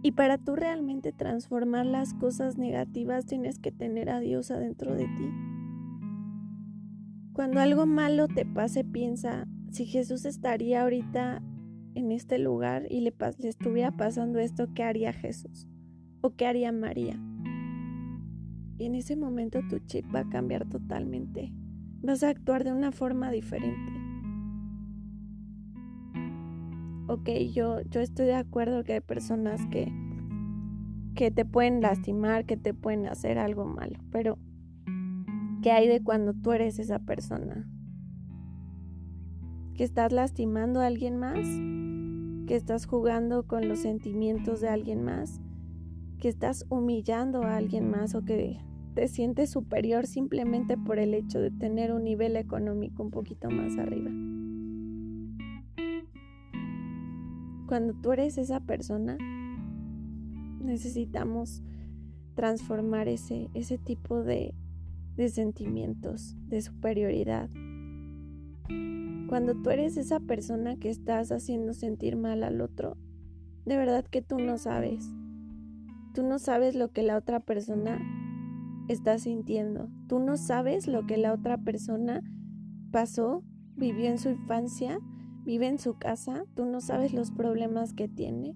Y 0.02 0.12
para 0.12 0.38
tú 0.38 0.54
realmente 0.54 1.12
transformar 1.12 1.84
las 1.84 2.14
cosas 2.14 2.56
negativas 2.56 3.26
tienes 3.26 3.58
que 3.58 3.72
tener 3.72 4.10
a 4.10 4.20
Dios 4.20 4.50
adentro 4.50 4.94
de 4.94 5.06
ti. 5.06 5.47
Cuando 7.38 7.60
algo 7.60 7.86
malo 7.86 8.26
te 8.26 8.44
pase, 8.44 8.82
piensa, 8.82 9.46
si 9.70 9.86
Jesús 9.86 10.24
estaría 10.24 10.82
ahorita 10.82 11.40
en 11.94 12.10
este 12.10 12.36
lugar 12.36 12.86
y 12.90 13.00
le, 13.00 13.14
estuviera 13.44 13.96
pasando 13.96 14.40
esto, 14.40 14.66
¿qué 14.74 14.82
haría 14.82 15.12
Jesús? 15.12 15.68
¿O 16.20 16.34
qué 16.34 16.46
haría 16.46 16.72
María? 16.72 17.16
Y 18.76 18.86
en 18.86 18.96
ese 18.96 19.14
momento 19.14 19.60
tu 19.70 19.78
chip 19.78 20.04
va 20.12 20.22
a 20.22 20.28
cambiar 20.28 20.68
totalmente. 20.68 21.52
Vas 22.02 22.24
a 22.24 22.30
actuar 22.30 22.64
de 22.64 22.72
una 22.72 22.90
forma 22.90 23.30
diferente. 23.30 23.92
Ok, 27.06 27.30
yo, 27.54 27.82
yo 27.82 28.00
estoy 28.00 28.26
de 28.26 28.34
acuerdo 28.34 28.82
que 28.82 28.94
hay 28.94 29.00
personas 29.00 29.64
que, 29.70 29.92
que 31.14 31.30
te 31.30 31.44
pueden 31.44 31.82
lastimar, 31.82 32.46
que 32.46 32.56
te 32.56 32.74
pueden 32.74 33.06
hacer 33.06 33.38
algo 33.38 33.64
malo, 33.64 33.96
pero 34.10 34.38
¿qué 35.62 35.70
hay 35.70 35.88
de 35.88 36.02
cuando 36.02 36.34
tú 36.34 36.52
eres 36.52 36.78
esa 36.78 36.98
persona? 37.00 37.68
¿Que 39.74 39.84
estás 39.84 40.12
lastimando 40.12 40.80
a 40.80 40.86
alguien 40.86 41.16
más? 41.16 41.46
¿Que 42.46 42.56
estás 42.56 42.86
jugando 42.86 43.46
con 43.46 43.68
los 43.68 43.80
sentimientos 43.80 44.60
de 44.60 44.68
alguien 44.68 45.04
más? 45.04 45.40
¿Que 46.18 46.28
estás 46.28 46.66
humillando 46.68 47.42
a 47.42 47.56
alguien 47.56 47.90
más 47.90 48.14
o 48.14 48.24
que 48.24 48.58
te 48.98 49.06
sientes 49.06 49.50
superior 49.50 50.08
simplemente 50.08 50.76
por 50.76 50.98
el 50.98 51.14
hecho 51.14 51.40
de 51.40 51.52
tener 51.52 51.92
un 51.92 52.02
nivel 52.02 52.34
económico 52.34 53.04
un 53.04 53.12
poquito 53.12 53.48
más 53.48 53.78
arriba. 53.78 54.10
Cuando 57.68 57.94
tú 57.94 58.10
eres 58.10 58.38
esa 58.38 58.58
persona, 58.58 59.16
necesitamos 60.60 61.62
transformar 62.34 63.06
ese, 63.06 63.50
ese 63.54 63.78
tipo 63.78 64.24
de, 64.24 64.52
de 65.18 65.28
sentimientos 65.28 66.36
de 66.46 66.62
superioridad. 66.62 67.50
Cuando 69.28 69.60
tú 69.60 69.70
eres 69.70 69.96
esa 69.96 70.20
persona 70.20 70.76
que 70.76 70.90
estás 70.90 71.32
haciendo 71.32 71.74
sentir 71.74 72.16
mal 72.16 72.44
al 72.44 72.60
otro, 72.60 72.96
de 73.66 73.76
verdad 73.76 74.04
que 74.04 74.22
tú 74.22 74.38
no 74.38 74.58
sabes. 74.58 75.04
Tú 76.14 76.22
no 76.22 76.38
sabes 76.38 76.76
lo 76.76 76.92
que 76.92 77.02
la 77.02 77.16
otra 77.16 77.40
persona 77.40 78.00
estás 78.88 79.22
sintiendo. 79.22 79.90
Tú 80.06 80.20
no 80.20 80.36
sabes 80.36 80.86
lo 80.86 81.04
que 81.04 81.16
la 81.16 81.32
otra 81.32 81.58
persona 81.58 82.22
pasó, 82.92 83.42
vivió 83.74 84.08
en 84.08 84.18
su 84.18 84.30
infancia, 84.30 85.00
vive 85.44 85.66
en 85.66 85.80
su 85.80 85.98
casa, 85.98 86.44
tú 86.54 86.64
no 86.64 86.80
sabes 86.80 87.12
los 87.12 87.32
problemas 87.32 87.92
que 87.92 88.08
tiene. 88.08 88.54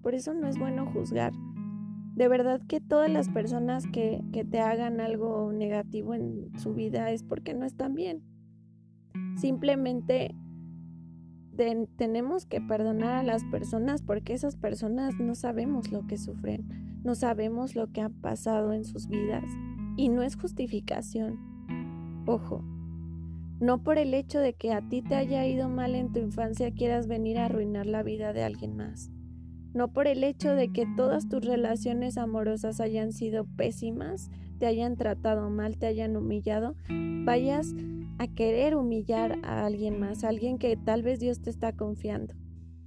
Por 0.00 0.14
eso 0.14 0.32
no 0.32 0.46
es 0.46 0.58
bueno 0.58 0.86
juzgar. 0.92 1.32
De 2.16 2.26
verdad 2.26 2.60
que 2.66 2.80
todas 2.80 3.10
las 3.10 3.28
personas 3.28 3.86
que, 3.86 4.24
que 4.32 4.44
te 4.44 4.58
hagan 4.58 5.00
algo 5.00 5.52
negativo 5.52 6.14
en 6.14 6.50
su 6.58 6.74
vida 6.74 7.12
es 7.12 7.22
porque 7.22 7.54
no 7.54 7.64
están 7.64 7.94
bien. 7.94 8.22
Simplemente 9.36 10.34
tenemos 11.96 12.44
que 12.44 12.60
perdonar 12.60 13.14
a 13.14 13.22
las 13.22 13.44
personas 13.44 14.02
porque 14.02 14.34
esas 14.34 14.56
personas 14.56 15.14
no 15.20 15.34
sabemos 15.34 15.92
lo 15.92 16.06
que 16.06 16.18
sufren 16.18 16.86
no 17.06 17.14
sabemos 17.14 17.76
lo 17.76 17.92
que 17.92 18.00
ha 18.00 18.08
pasado 18.08 18.72
en 18.72 18.84
sus 18.84 19.06
vidas 19.06 19.44
y 19.96 20.08
no 20.08 20.24
es 20.24 20.34
justificación. 20.34 21.38
Ojo, 22.26 22.64
no 23.60 23.84
por 23.84 23.96
el 23.98 24.12
hecho 24.12 24.40
de 24.40 24.54
que 24.54 24.72
a 24.72 24.86
ti 24.86 25.02
te 25.02 25.14
haya 25.14 25.46
ido 25.46 25.68
mal 25.68 25.94
en 25.94 26.12
tu 26.12 26.18
infancia 26.18 26.74
quieras 26.74 27.06
venir 27.06 27.38
a 27.38 27.44
arruinar 27.44 27.86
la 27.86 28.02
vida 28.02 28.32
de 28.32 28.42
alguien 28.42 28.76
más. 28.76 29.12
No 29.76 29.88
por 29.88 30.06
el 30.06 30.24
hecho 30.24 30.54
de 30.54 30.72
que 30.72 30.86
todas 30.96 31.28
tus 31.28 31.44
relaciones 31.44 32.16
amorosas 32.16 32.80
hayan 32.80 33.12
sido 33.12 33.44
pésimas, 33.44 34.30
te 34.58 34.64
hayan 34.64 34.96
tratado 34.96 35.50
mal, 35.50 35.76
te 35.76 35.86
hayan 35.86 36.16
humillado, 36.16 36.74
vayas 37.24 37.74
a 38.18 38.26
querer 38.26 38.74
humillar 38.74 39.38
a 39.42 39.66
alguien 39.66 40.00
más, 40.00 40.24
a 40.24 40.30
alguien 40.30 40.56
que 40.56 40.78
tal 40.78 41.02
vez 41.02 41.20
Dios 41.20 41.42
te 41.42 41.50
está 41.50 41.72
confiando. 41.72 42.34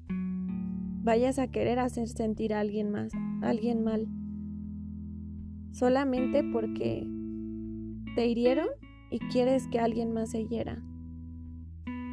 Vayas 0.10 1.38
a 1.38 1.48
querer 1.48 1.78
hacer 1.78 2.08
sentir 2.08 2.56
a 2.56 2.60
alguien 2.60 2.90
más, 2.90 3.14
a 3.44 3.50
alguien 3.50 3.84
mal, 3.84 4.08
solamente 5.72 6.44
porque 6.44 7.08
te 8.16 8.26
hirieron 8.26 8.68
y 9.12 9.20
quieres 9.20 9.68
que 9.68 9.80
alguien 9.80 10.12
más 10.12 10.32
se 10.32 10.48
hiera. 10.48 10.82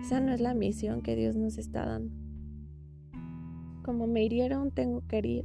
Esa 0.03 0.21
no 0.21 0.33
es 0.33 0.41
la 0.43 0.53
misión 0.53 1.01
que 1.01 1.17
Dios 1.17 1.35
nos 1.35 1.57
está 1.57 1.87
dando. 1.87 2.26
Como 3.87 4.09
me 4.09 4.25
hirieron, 4.25 4.73
tengo 4.73 5.07
que 5.07 5.19
herir. 5.19 5.45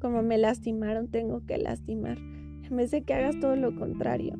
Como 0.00 0.22
me 0.22 0.38
lastimaron, 0.38 1.08
tengo 1.08 1.44
que 1.44 1.58
lastimar. 1.58 2.16
En 2.16 2.76
vez 2.76 2.92
de 2.92 3.02
que 3.02 3.12
hagas 3.12 3.40
todo 3.40 3.56
lo 3.56 3.74
contrario. 3.74 4.38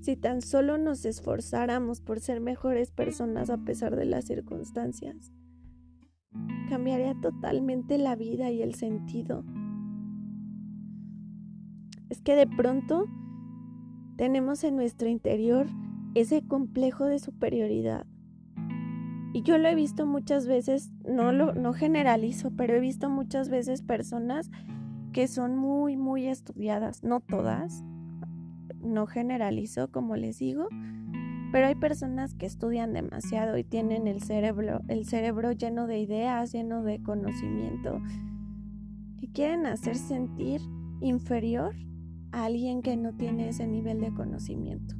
Si 0.00 0.16
tan 0.16 0.42
solo 0.42 0.76
nos 0.76 1.04
esforzáramos 1.04 2.00
por 2.00 2.18
ser 2.18 2.40
mejores 2.40 2.90
personas 2.90 3.48
a 3.48 3.58
pesar 3.58 3.94
de 3.94 4.06
las 4.06 4.24
circunstancias, 4.24 5.32
cambiaría 6.68 7.14
totalmente 7.22 7.96
la 7.96 8.16
vida 8.16 8.50
y 8.50 8.60
el 8.60 8.74
sentido. 8.74 9.44
Es 12.08 12.20
que 12.22 12.34
de 12.34 12.48
pronto 12.48 13.06
tenemos 14.16 14.64
en 14.64 14.74
nuestro 14.74 15.08
interior 15.08 15.68
ese 16.16 16.44
complejo 16.44 17.04
de 17.04 17.20
superioridad. 17.20 18.04
Y 19.34 19.42
yo 19.42 19.58
lo 19.58 19.68
he 19.68 19.74
visto 19.74 20.06
muchas 20.06 20.46
veces, 20.46 20.92
no 21.04 21.32
lo 21.32 21.54
no 21.54 21.72
generalizo, 21.72 22.52
pero 22.52 22.76
he 22.76 22.78
visto 22.78 23.10
muchas 23.10 23.48
veces 23.48 23.82
personas 23.82 24.48
que 25.12 25.26
son 25.26 25.56
muy 25.56 25.96
muy 25.96 26.28
estudiadas, 26.28 27.02
no 27.02 27.18
todas. 27.18 27.82
No 28.80 29.08
generalizo, 29.08 29.90
como 29.90 30.14
les 30.14 30.38
digo, 30.38 30.68
pero 31.50 31.66
hay 31.66 31.74
personas 31.74 32.34
que 32.34 32.46
estudian 32.46 32.92
demasiado 32.92 33.58
y 33.58 33.64
tienen 33.64 34.06
el 34.06 34.22
cerebro 34.22 34.82
el 34.86 35.04
cerebro 35.04 35.50
lleno 35.50 35.88
de 35.88 35.98
ideas, 35.98 36.52
lleno 36.52 36.84
de 36.84 37.02
conocimiento 37.02 38.00
y 39.20 39.30
quieren 39.32 39.66
hacer 39.66 39.96
sentir 39.96 40.60
inferior 41.00 41.74
a 42.30 42.44
alguien 42.44 42.82
que 42.82 42.96
no 42.96 43.12
tiene 43.16 43.48
ese 43.48 43.66
nivel 43.66 44.00
de 44.00 44.14
conocimiento. 44.14 44.94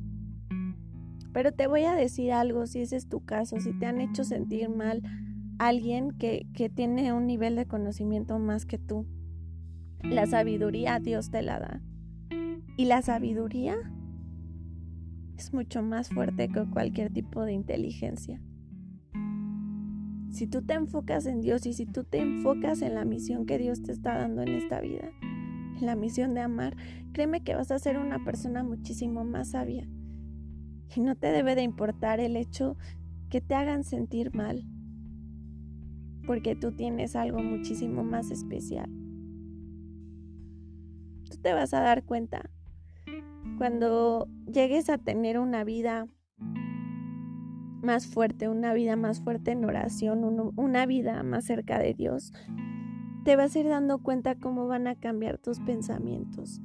Pero 1.35 1.51
te 1.51 1.67
voy 1.67 1.83
a 1.83 1.97
decir 1.97 2.33
algo, 2.33 2.67
si 2.67 2.81
ese 2.81 2.95
es 2.97 3.09
tu 3.09 3.25
caso, 3.25 3.59
si 3.59 3.73
te 3.73 3.87
han 3.87 4.01
hecho 4.01 4.23
sentir 4.23 4.69
mal 4.69 5.03
alguien 5.59 6.13
que, 6.13 6.47
que 6.55 6.71
tiene 6.71 7.13
un 7.13 7.27
nivel 7.27 7.57
de 7.57 7.67
conocimiento 7.67 8.39
más 8.39 8.67
que 8.67 8.79
tú, 8.79 9.05
la 10.05 10.27
sabiduría 10.27 11.01
Dios 11.01 11.31
te 11.31 11.43
la 11.43 11.59
da. 11.59 11.83
Y 12.77 12.85
la 12.85 13.03
sabiduría 13.03 13.77
es 15.37 15.53
mucho 15.53 15.83
más 15.83 16.09
fuerte 16.09 16.49
que 16.49 16.71
cualquier 16.71 17.13
tipo 17.13 17.45
de 17.45 17.53
inteligencia. 17.53 18.41
Si 20.31 20.47
tú 20.47 20.63
te 20.63 20.75
enfocas 20.75 21.27
en 21.27 21.41
Dios 21.41 21.67
y 21.67 21.73
si 21.73 21.85
tú 21.85 22.05
te 22.05 22.19
enfocas 22.19 22.81
en 22.81 22.95
la 22.95 23.05
misión 23.05 23.45
que 23.45 23.59
Dios 23.59 23.83
te 23.83 23.91
está 23.91 24.19
dando 24.19 24.43
en 24.43 24.51
esta 24.51 24.81
vida, 24.81 25.11
en 25.23 25.85
la 25.85 25.97
misión 25.97 26.33
de 26.35 26.43
amar, 26.43 26.77
créeme 27.13 27.43
que 27.43 27.57
vas 27.57 27.73
a 27.73 27.79
ser 27.81 27.99
una 27.99 28.25
persona 28.25 28.63
muchísimo 28.63 29.25
más 29.25 29.51
sabia. 29.51 29.89
Y 30.95 31.01
no 31.01 31.17
te 31.17 31.29
debe 31.29 31.55
de 31.55 31.63
importar 31.63 32.21
el 32.21 32.37
hecho 32.37 32.77
que 33.31 33.41
te 33.41 33.55
hagan 33.55 33.85
sentir 33.85 34.35
mal, 34.35 34.65
porque 36.27 36.55
tú 36.55 36.73
tienes 36.73 37.17
algo 37.17 37.43
muchísimo 37.43 38.05
más 38.05 38.31
especial. 38.31 38.89
Tú 41.29 41.37
te 41.43 41.53
vas 41.53 41.75
a 41.75 41.81
dar 41.81 42.05
cuenta 42.05 42.51
cuando 43.59 44.29
llegues 44.47 44.91
a 44.91 44.99
tener 44.99 45.39
una 45.39 45.65
vida 45.65 46.09
más 47.83 48.07
fuerte, 48.07 48.49
una 48.49 48.73
vida 48.73 48.97
más 48.97 49.21
fuerte 49.21 49.53
en 49.53 49.65
oración, 49.65 50.53
una 50.57 50.87
vida 50.87 51.23
más 51.23 51.45
cerca 51.45 51.79
de 51.79 51.95
Dios, 51.95 52.33
te 53.25 53.37
vas 53.37 53.55
a 53.55 53.59
ir 53.59 53.69
dando 53.69 53.99
cuenta 53.99 54.35
cómo 54.37 54.67
van 54.67 54.87
a 54.87 54.97
cambiar 54.97 55.39
tus 55.39 55.61
pensamientos 55.61 56.61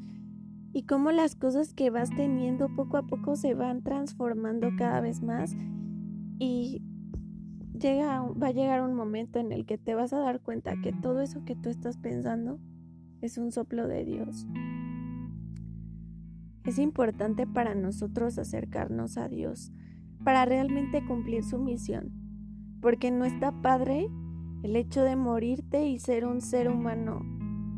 y 0.73 0.83
cómo 0.83 1.11
las 1.11 1.35
cosas 1.35 1.73
que 1.73 1.89
vas 1.89 2.09
teniendo 2.09 2.73
poco 2.75 2.97
a 2.97 3.03
poco 3.03 3.35
se 3.35 3.53
van 3.53 3.81
transformando 3.81 4.69
cada 4.77 5.01
vez 5.01 5.21
más 5.21 5.55
y 6.37 6.81
llega, 7.77 8.21
va 8.21 8.47
a 8.47 8.51
llegar 8.51 8.81
un 8.81 8.93
momento 8.93 9.39
en 9.39 9.51
el 9.51 9.65
que 9.65 9.77
te 9.77 9.95
vas 9.95 10.13
a 10.13 10.19
dar 10.19 10.41
cuenta 10.41 10.79
que 10.81 10.91
todo 10.91 11.21
eso 11.21 11.43
que 11.43 11.55
tú 11.55 11.69
estás 11.69 11.97
pensando 11.97 12.59
es 13.21 13.37
un 13.37 13.51
soplo 13.51 13.87
de 13.87 14.05
Dios. 14.05 14.47
Es 16.65 16.77
importante 16.77 17.47
para 17.47 17.73
nosotros 17.73 18.37
acercarnos 18.37 19.17
a 19.17 19.27
Dios 19.27 19.71
para 20.23 20.45
realmente 20.45 21.03
cumplir 21.05 21.43
su 21.43 21.57
misión, 21.57 22.11
porque 22.81 23.09
no 23.09 23.25
está 23.25 23.51
padre 23.61 24.09
el 24.63 24.75
hecho 24.75 25.03
de 25.03 25.15
morirte 25.15 25.87
y 25.87 25.99
ser 25.99 26.25
un 26.25 26.41
ser 26.41 26.69
humano 26.69 27.21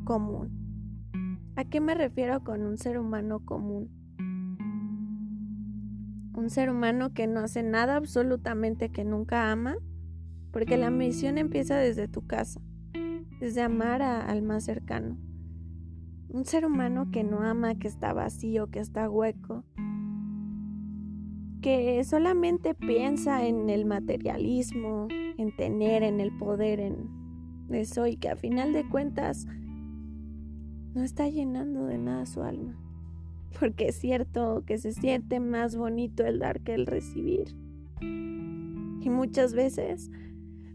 común. 0.03 0.60
¿A 1.55 1.65
qué 1.65 1.81
me 1.81 1.93
refiero 1.93 2.43
con 2.43 2.61
un 2.61 2.77
ser 2.77 2.97
humano 2.97 3.41
común? 3.43 3.89
Un 6.33 6.49
ser 6.49 6.69
humano 6.69 7.13
que 7.13 7.27
no 7.27 7.41
hace 7.41 7.61
nada 7.61 7.97
absolutamente 7.97 8.89
que 8.89 9.03
nunca 9.03 9.51
ama, 9.51 9.75
porque 10.51 10.77
la 10.77 10.89
misión 10.89 11.37
empieza 11.37 11.75
desde 11.75 12.07
tu 12.07 12.25
casa, 12.25 12.61
desde 13.41 13.61
amar 13.61 14.01
al 14.01 14.41
más 14.43 14.63
cercano. 14.63 15.17
Un 16.29 16.45
ser 16.45 16.65
humano 16.65 17.11
que 17.11 17.25
no 17.25 17.41
ama, 17.41 17.75
que 17.75 17.89
está 17.89 18.13
vacío, 18.13 18.67
que 18.67 18.79
está 18.79 19.09
hueco, 19.09 19.65
que 21.61 22.01
solamente 22.05 22.73
piensa 22.73 23.45
en 23.45 23.69
el 23.69 23.85
materialismo, 23.85 25.09
en 25.37 25.53
tener, 25.57 26.03
en 26.03 26.21
el 26.21 26.35
poder, 26.37 26.79
en 26.79 27.09
eso 27.69 28.07
y 28.07 28.15
que 28.15 28.29
a 28.29 28.37
final 28.37 28.71
de 28.71 28.87
cuentas 28.87 29.47
no 30.93 31.03
está 31.03 31.27
llenando 31.29 31.85
de 31.85 31.97
nada 31.97 32.25
su 32.25 32.41
alma. 32.43 32.75
Porque 33.59 33.89
es 33.89 33.95
cierto 33.95 34.63
que 34.65 34.77
se 34.77 34.93
siente 34.93 35.39
más 35.39 35.75
bonito 35.75 36.25
el 36.25 36.39
dar 36.39 36.61
que 36.61 36.73
el 36.73 36.85
recibir. 36.85 37.55
Y 38.01 39.09
muchas 39.09 39.53
veces 39.53 40.09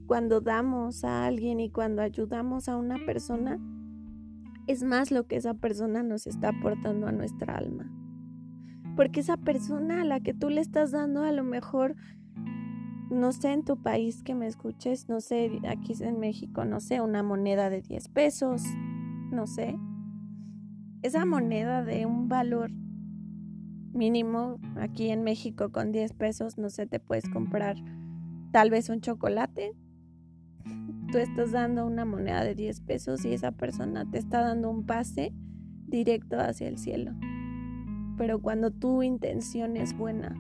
cuando 0.07 0.41
damos 0.41 1.05
a 1.05 1.27
alguien 1.27 1.61
y 1.61 1.71
cuando 1.71 2.03
ayudamos 2.03 2.69
a 2.69 2.77
una 2.77 2.97
persona, 3.05 3.59
es 4.67 4.83
más 4.83 5.11
lo 5.11 5.27
que 5.27 5.37
esa 5.37 5.55
persona 5.55 6.03
nos 6.03 6.27
está 6.27 6.51
aportando 6.51 7.07
a 7.07 7.13
nuestra 7.13 7.57
alma. 7.57 7.91
Porque 8.95 9.21
esa 9.21 9.37
persona 9.37 10.03
a 10.03 10.05
la 10.05 10.21
que 10.21 10.33
tú 10.33 10.49
le 10.49 10.61
estás 10.61 10.93
dando 10.93 11.23
a 11.23 11.33
lo 11.33 11.45
mejor, 11.45 11.97
no 13.11 13.33
sé 13.33 13.53
en 13.53 13.65
tu 13.65 13.77
país 13.83 14.23
que 14.23 14.35
me 14.35 14.47
escuches, 14.47 15.09
no 15.09 15.21
sé, 15.21 15.61
aquí 15.69 15.93
en 16.01 16.19
México, 16.19 16.65
no 16.65 16.81
sé, 16.81 17.01
una 17.01 17.23
moneda 17.23 17.69
de 17.69 17.83
10 17.83 18.09
pesos, 18.09 18.63
no 19.31 19.47
sé. 19.47 19.77
Esa 21.07 21.25
moneda 21.25 21.85
de 21.85 22.05
un 22.05 22.29
valor 22.29 22.73
mínimo 23.93 24.59
aquí 24.75 25.11
en 25.11 25.23
México 25.23 25.71
con 25.71 25.93
10 25.93 26.15
pesos, 26.15 26.59
no 26.59 26.69
sé, 26.69 26.89
te 26.89 26.99
puedes 26.99 27.29
comprar 27.29 27.77
tal 28.51 28.71
vez 28.71 28.89
un 28.89 29.01
chocolate. 29.01 29.73
Tú 31.13 31.19
estás 31.19 31.53
dando 31.53 31.87
una 31.87 32.05
moneda 32.05 32.43
de 32.43 32.57
10 32.57 32.81
pesos 32.81 33.25
y 33.25 33.33
esa 33.33 33.53
persona 33.53 34.05
te 34.11 34.19
está 34.19 34.41
dando 34.41 34.69
un 34.69 34.85
pase 34.85 35.33
directo 35.87 36.41
hacia 36.41 36.67
el 36.67 36.79
cielo 36.79 37.13
pero 38.17 38.41
cuando 38.41 38.71
tu 38.71 39.03
intención 39.03 39.77
es 39.77 39.97
buena. 39.97 40.35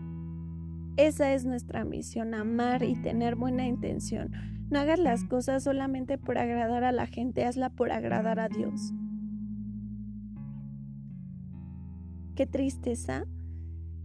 Esa 0.96 1.34
es 1.34 1.44
nuestra 1.44 1.84
misión, 1.84 2.34
amar 2.34 2.82
y 2.82 2.94
tener 2.96 3.36
buena 3.36 3.66
intención. 3.66 4.32
No 4.70 4.78
hagas 4.78 4.98
las 4.98 5.24
cosas 5.24 5.62
solamente 5.62 6.16
por 6.16 6.38
agradar 6.38 6.84
a 6.84 6.92
la 6.92 7.06
gente, 7.06 7.44
hazla 7.44 7.68
por 7.68 7.92
agradar 7.92 8.40
a 8.40 8.48
Dios. 8.48 8.94
Qué 12.36 12.46
tristeza 12.46 13.24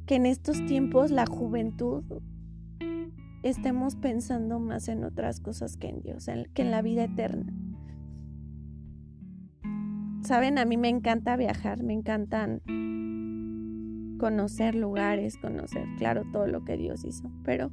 que 0.06 0.16
en 0.16 0.26
estos 0.26 0.66
tiempos 0.66 1.12
la 1.12 1.26
juventud 1.26 2.06
estemos 3.44 3.98
pensando 3.98 4.58
más 4.58 4.88
en 4.88 5.04
otras 5.04 5.42
cosas 5.42 5.76
que 5.76 5.90
en 5.90 6.02
Dios, 6.02 6.28
que 6.54 6.62
en 6.62 6.72
la 6.72 6.82
vida 6.82 7.04
eterna. 7.04 7.52
Saben, 10.24 10.60
a 10.60 10.66
mí 10.66 10.78
me 10.78 10.88
encanta 10.88 11.36
viajar, 11.36 11.84
me 11.84 11.92
encantan 11.92 12.62
conocer 14.18 14.76
lugares, 14.76 15.36
conocer, 15.36 15.86
claro, 15.98 16.24
todo 16.32 16.48
lo 16.48 16.64
que 16.64 16.78
Dios 16.78 17.04
hizo. 17.04 17.30
Pero 17.44 17.70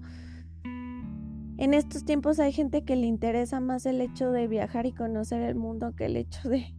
en 0.64 1.73
estos 1.73 2.05
tiempos 2.05 2.40
hay 2.40 2.51
gente 2.51 2.83
que 2.83 2.97
le 2.97 3.07
interesa 3.07 3.61
más 3.61 3.87
el 3.87 4.01
hecho 4.01 4.33
de 4.33 4.49
viajar 4.49 4.87
y 4.87 4.92
conocer 4.92 5.40
el 5.42 5.55
mundo 5.55 5.94
que 5.94 6.07
el 6.07 6.16
hecho 6.16 6.49
de 6.49 6.75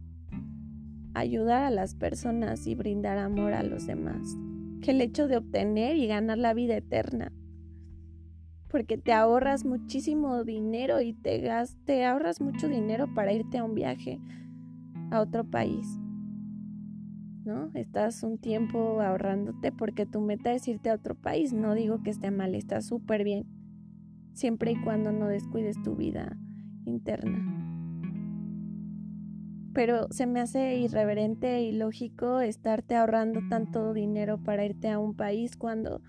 ayudar 1.14 1.62
a 1.62 1.70
las 1.70 1.94
personas 1.94 2.66
y 2.66 2.74
brindar 2.74 3.18
amor 3.18 3.52
a 3.52 3.62
los 3.62 3.86
demás, 3.86 4.36
que 4.82 4.92
el 4.92 5.00
hecho 5.00 5.28
de 5.28 5.36
obtener 5.36 5.96
y 5.96 6.06
ganar 6.06 6.38
la 6.38 6.54
vida 6.54 6.76
eterna. 6.76 7.32
porque 8.68 8.96
te 8.96 9.12
ahorras 9.12 9.64
muchísimo 9.64 10.44
dinero 10.44 11.00
y 11.00 11.12
te, 11.12 11.44
te 11.84 12.04
ahorras 12.04 12.40
mucho 12.40 12.68
dinero 12.68 13.12
para 13.14 13.32
irte 13.32 13.58
a 13.58 13.64
un 13.64 13.74
viaje 13.74 14.20
a 15.10 15.20
otro 15.20 15.42
país. 15.42 15.98
¿No? 17.44 17.70
Estás 17.74 18.22
un 18.22 18.38
tiempo 18.38 19.00
ahorrándote 19.00 19.72
porque 19.72 20.06
tu 20.06 20.20
meta 20.20 20.52
es 20.52 20.68
irte 20.68 20.88
a 20.90 20.94
otro 20.94 21.16
país. 21.16 21.52
No 21.52 21.74
digo 21.74 22.00
que 22.04 22.10
esté 22.10 22.30
mal, 22.30 22.54
está 22.54 22.80
súper 22.80 23.24
bien. 23.24 23.44
Siempre 24.34 24.70
y 24.70 24.76
cuando 24.76 25.10
no 25.10 25.26
descuides 25.26 25.82
tu 25.82 25.96
vida 25.96 26.38
interna. 26.84 27.59
Pero 29.72 30.08
se 30.10 30.26
me 30.26 30.40
hace 30.40 30.76
irreverente 30.76 31.62
y 31.62 31.72
lógico 31.72 32.40
estarte 32.40 32.96
ahorrando 32.96 33.40
tanto 33.48 33.94
dinero 33.94 34.42
para 34.42 34.64
irte 34.64 34.88
a 34.90 34.98
un 34.98 35.14
país 35.14 35.56
cuando 35.56 36.02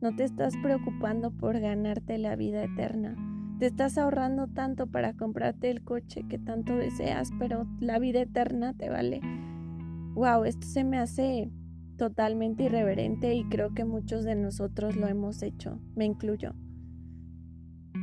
no 0.00 0.14
te 0.16 0.24
estás 0.24 0.54
preocupando 0.62 1.30
por 1.30 1.58
ganarte 1.60 2.18
la 2.18 2.36
vida 2.36 2.64
eterna. 2.64 3.16
Te 3.58 3.66
estás 3.66 3.98
ahorrando 3.98 4.48
tanto 4.48 4.86
para 4.86 5.14
comprarte 5.14 5.70
el 5.70 5.82
coche 5.82 6.24
que 6.28 6.38
tanto 6.38 6.76
deseas, 6.76 7.30
pero 7.38 7.66
la 7.78 7.98
vida 7.98 8.22
eterna 8.22 8.74
te 8.74 8.90
vale. 8.90 9.20
Wow, 10.14 10.44
esto 10.44 10.66
se 10.66 10.84
me 10.84 10.98
hace 10.98 11.50
totalmente 11.96 12.64
irreverente 12.64 13.34
y 13.34 13.44
creo 13.44 13.74
que 13.74 13.84
muchos 13.84 14.24
de 14.24 14.34
nosotros 14.34 14.96
lo 14.96 15.08
hemos 15.08 15.42
hecho, 15.42 15.78
me 15.94 16.04
incluyo. 16.04 16.54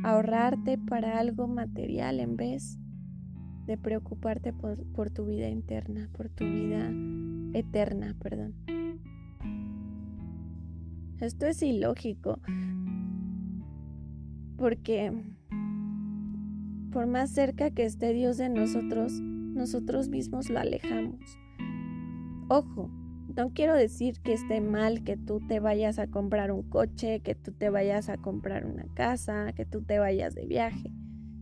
Ahorrarte 0.04 0.78
para 0.78 1.18
algo 1.18 1.46
material 1.46 2.18
en 2.20 2.36
vez 2.36 2.78
de 3.66 3.76
preocuparte 3.76 4.52
por, 4.52 5.10
tu 5.10 5.26
vida 5.26 5.48
interna, 5.48 6.08
por 6.12 6.28
tu 6.28 6.44
vida 6.44 6.90
eterna, 7.54 8.14
perdón. 8.20 8.54
Esto 11.20 11.46
es 11.46 11.62
ilógico. 11.62 12.40
Porque 14.56 15.12
por 16.92 17.06
más 17.06 17.30
cerca 17.30 17.70
que 17.70 17.84
esté 17.84 18.12
Dios 18.12 18.36
de 18.36 18.48
nosotros, 18.48 19.12
nosotros 19.20 20.08
mismos 20.08 20.50
lo 20.50 20.58
alejamos. 20.58 21.20
Ojo, 22.48 22.90
no 23.34 23.50
quiero 23.54 23.74
decir 23.74 24.20
que 24.20 24.34
esté 24.34 24.60
mal 24.60 25.04
que 25.04 25.16
tú 25.16 25.40
te 25.48 25.58
vayas 25.58 25.98
a 25.98 26.06
comprar 26.06 26.52
un 26.52 26.62
coche, 26.62 27.20
que 27.20 27.34
tú 27.34 27.52
te 27.52 27.70
vayas 27.70 28.08
a 28.08 28.18
comprar 28.18 28.66
una 28.66 28.84
casa, 28.94 29.52
que 29.54 29.64
tú 29.64 29.82
te 29.82 29.98
vayas 29.98 30.34
de 30.34 30.46
viaje. 30.46 30.92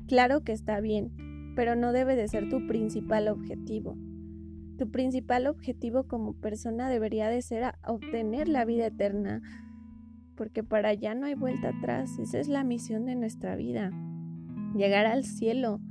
Claro 0.07 0.43
que 0.43 0.53
está 0.53 0.81
bien, 0.81 1.11
pero 1.61 1.77
no 1.77 1.93
debe 1.93 2.17
de 2.17 2.27
ser 2.27 2.49
tu 2.49 2.67
principal 2.67 3.29
objetivo. 3.29 3.95
Tu 4.79 4.91
principal 4.91 5.47
objetivo 5.47 6.05
como 6.05 6.33
persona 6.33 6.89
debería 6.89 7.29
de 7.29 7.43
ser 7.43 7.75
obtener 7.87 8.49
la 8.49 8.65
vida 8.65 8.87
eterna, 8.87 9.43
porque 10.37 10.65
para 10.65 10.89
allá 10.89 11.15
no 11.15 11.27
hay 11.27 11.35
vuelta 11.35 11.69
atrás. 11.69 12.19
Esa 12.19 12.39
es 12.39 12.49
la 12.49 12.65
misión 12.65 13.05
de 13.05 13.15
nuestra 13.15 13.57
vida, 13.57 13.91
llegar 14.75 15.05
al 15.05 15.25
cielo. 15.25 15.83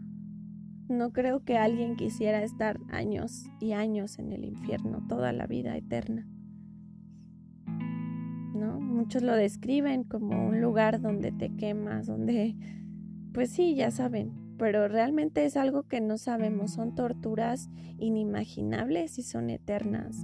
No 0.88 1.12
creo 1.12 1.44
que 1.44 1.60
alguien 1.60 1.96
quisiera 1.96 2.42
estar 2.42 2.80
años 2.90 3.46
y 3.60 3.74
años 3.74 4.18
en 4.18 4.32
el 4.32 4.46
infierno, 4.46 5.06
toda 5.08 5.34
la 5.34 5.46
vida 5.46 5.78
eterna. 5.78 6.28
¿No? 8.56 8.80
Muchos 8.80 9.22
lo 9.22 9.36
describen 9.36 10.04
como 10.04 10.48
un 10.48 10.62
lugar 10.62 11.00
donde 11.00 11.32
te 11.32 11.56
quemas, 11.56 12.08
donde, 12.08 12.56
pues 13.34 13.52
sí, 13.52 13.76
ya 13.76 13.92
saben, 13.92 14.49
pero 14.60 14.90
realmente 14.90 15.46
es 15.46 15.56
algo 15.56 15.84
que 15.84 16.02
no 16.02 16.18
sabemos, 16.18 16.74
son 16.74 16.94
torturas 16.94 17.70
inimaginables 17.98 19.18
y 19.18 19.24
son 19.24 19.50
eternas. 19.50 20.22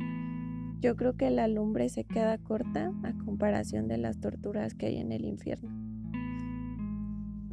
Yo 0.81 0.97
creo 0.97 1.15
que 1.15 1.31
la 1.31 1.47
lumbre 1.47 1.87
se 1.87 2.03
queda 2.03 2.37
corta 2.37 2.91
a 3.03 3.13
comparación 3.23 3.87
de 3.87 3.97
las 3.97 4.19
torturas 4.19 4.75
que 4.75 4.87
hay 4.87 4.97
en 4.97 5.13
el 5.13 5.23
infierno. 5.23 5.71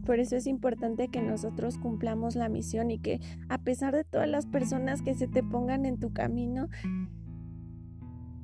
Por 0.04 0.18
eso 0.18 0.34
es 0.34 0.48
importante 0.48 1.06
que 1.06 1.22
nosotros 1.22 1.78
cumplamos 1.78 2.34
la 2.34 2.48
misión 2.48 2.90
y 2.90 2.98
que 2.98 3.20
a 3.48 3.58
pesar 3.58 3.94
de 3.94 4.02
todas 4.02 4.28
las 4.28 4.46
personas 4.46 5.00
que 5.00 5.14
se 5.14 5.28
te 5.28 5.44
pongan 5.44 5.86
en 5.86 6.00
tu 6.00 6.12
camino, 6.12 6.68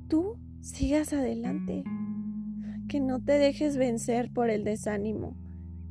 tú 0.06 0.38
sigas 0.60 1.12
adelante, 1.12 1.82
que 2.88 3.00
no 3.00 3.20
te 3.20 3.32
dejes 3.32 3.76
vencer 3.76 4.32
por 4.32 4.48
el 4.48 4.62
desánimo. 4.62 5.36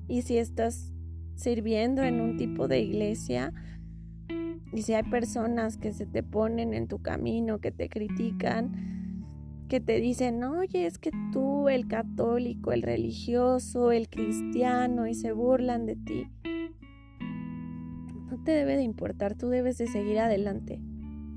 Y 0.07 0.21
si 0.21 0.37
estás 0.37 0.93
sirviendo 1.37 2.03
en 2.03 2.19
un 2.19 2.35
tipo 2.35 2.67
de 2.67 2.81
iglesia, 2.81 3.53
y 4.73 4.81
si 4.81 4.93
hay 4.93 5.03
personas 5.03 5.77
que 5.77 5.93
se 5.93 6.05
te 6.05 6.23
ponen 6.23 6.73
en 6.73 6.87
tu 6.87 7.01
camino, 7.01 7.59
que 7.59 7.71
te 7.71 7.87
critican, 7.87 9.23
que 9.69 9.79
te 9.79 9.99
dicen, 9.99 10.43
oye, 10.43 10.85
es 10.85 10.97
que 10.97 11.11
tú, 11.31 11.69
el 11.69 11.87
católico, 11.87 12.71
el 12.71 12.81
religioso, 12.81 13.91
el 13.91 14.09
cristiano, 14.09 15.07
y 15.07 15.13
se 15.13 15.31
burlan 15.31 15.85
de 15.85 15.95
ti. 15.95 16.27
No 18.29 18.43
te 18.43 18.51
debe 18.51 18.75
de 18.75 18.83
importar, 18.83 19.35
tú 19.35 19.47
debes 19.47 19.77
de 19.77 19.87
seguir 19.87 20.19
adelante, 20.19 20.81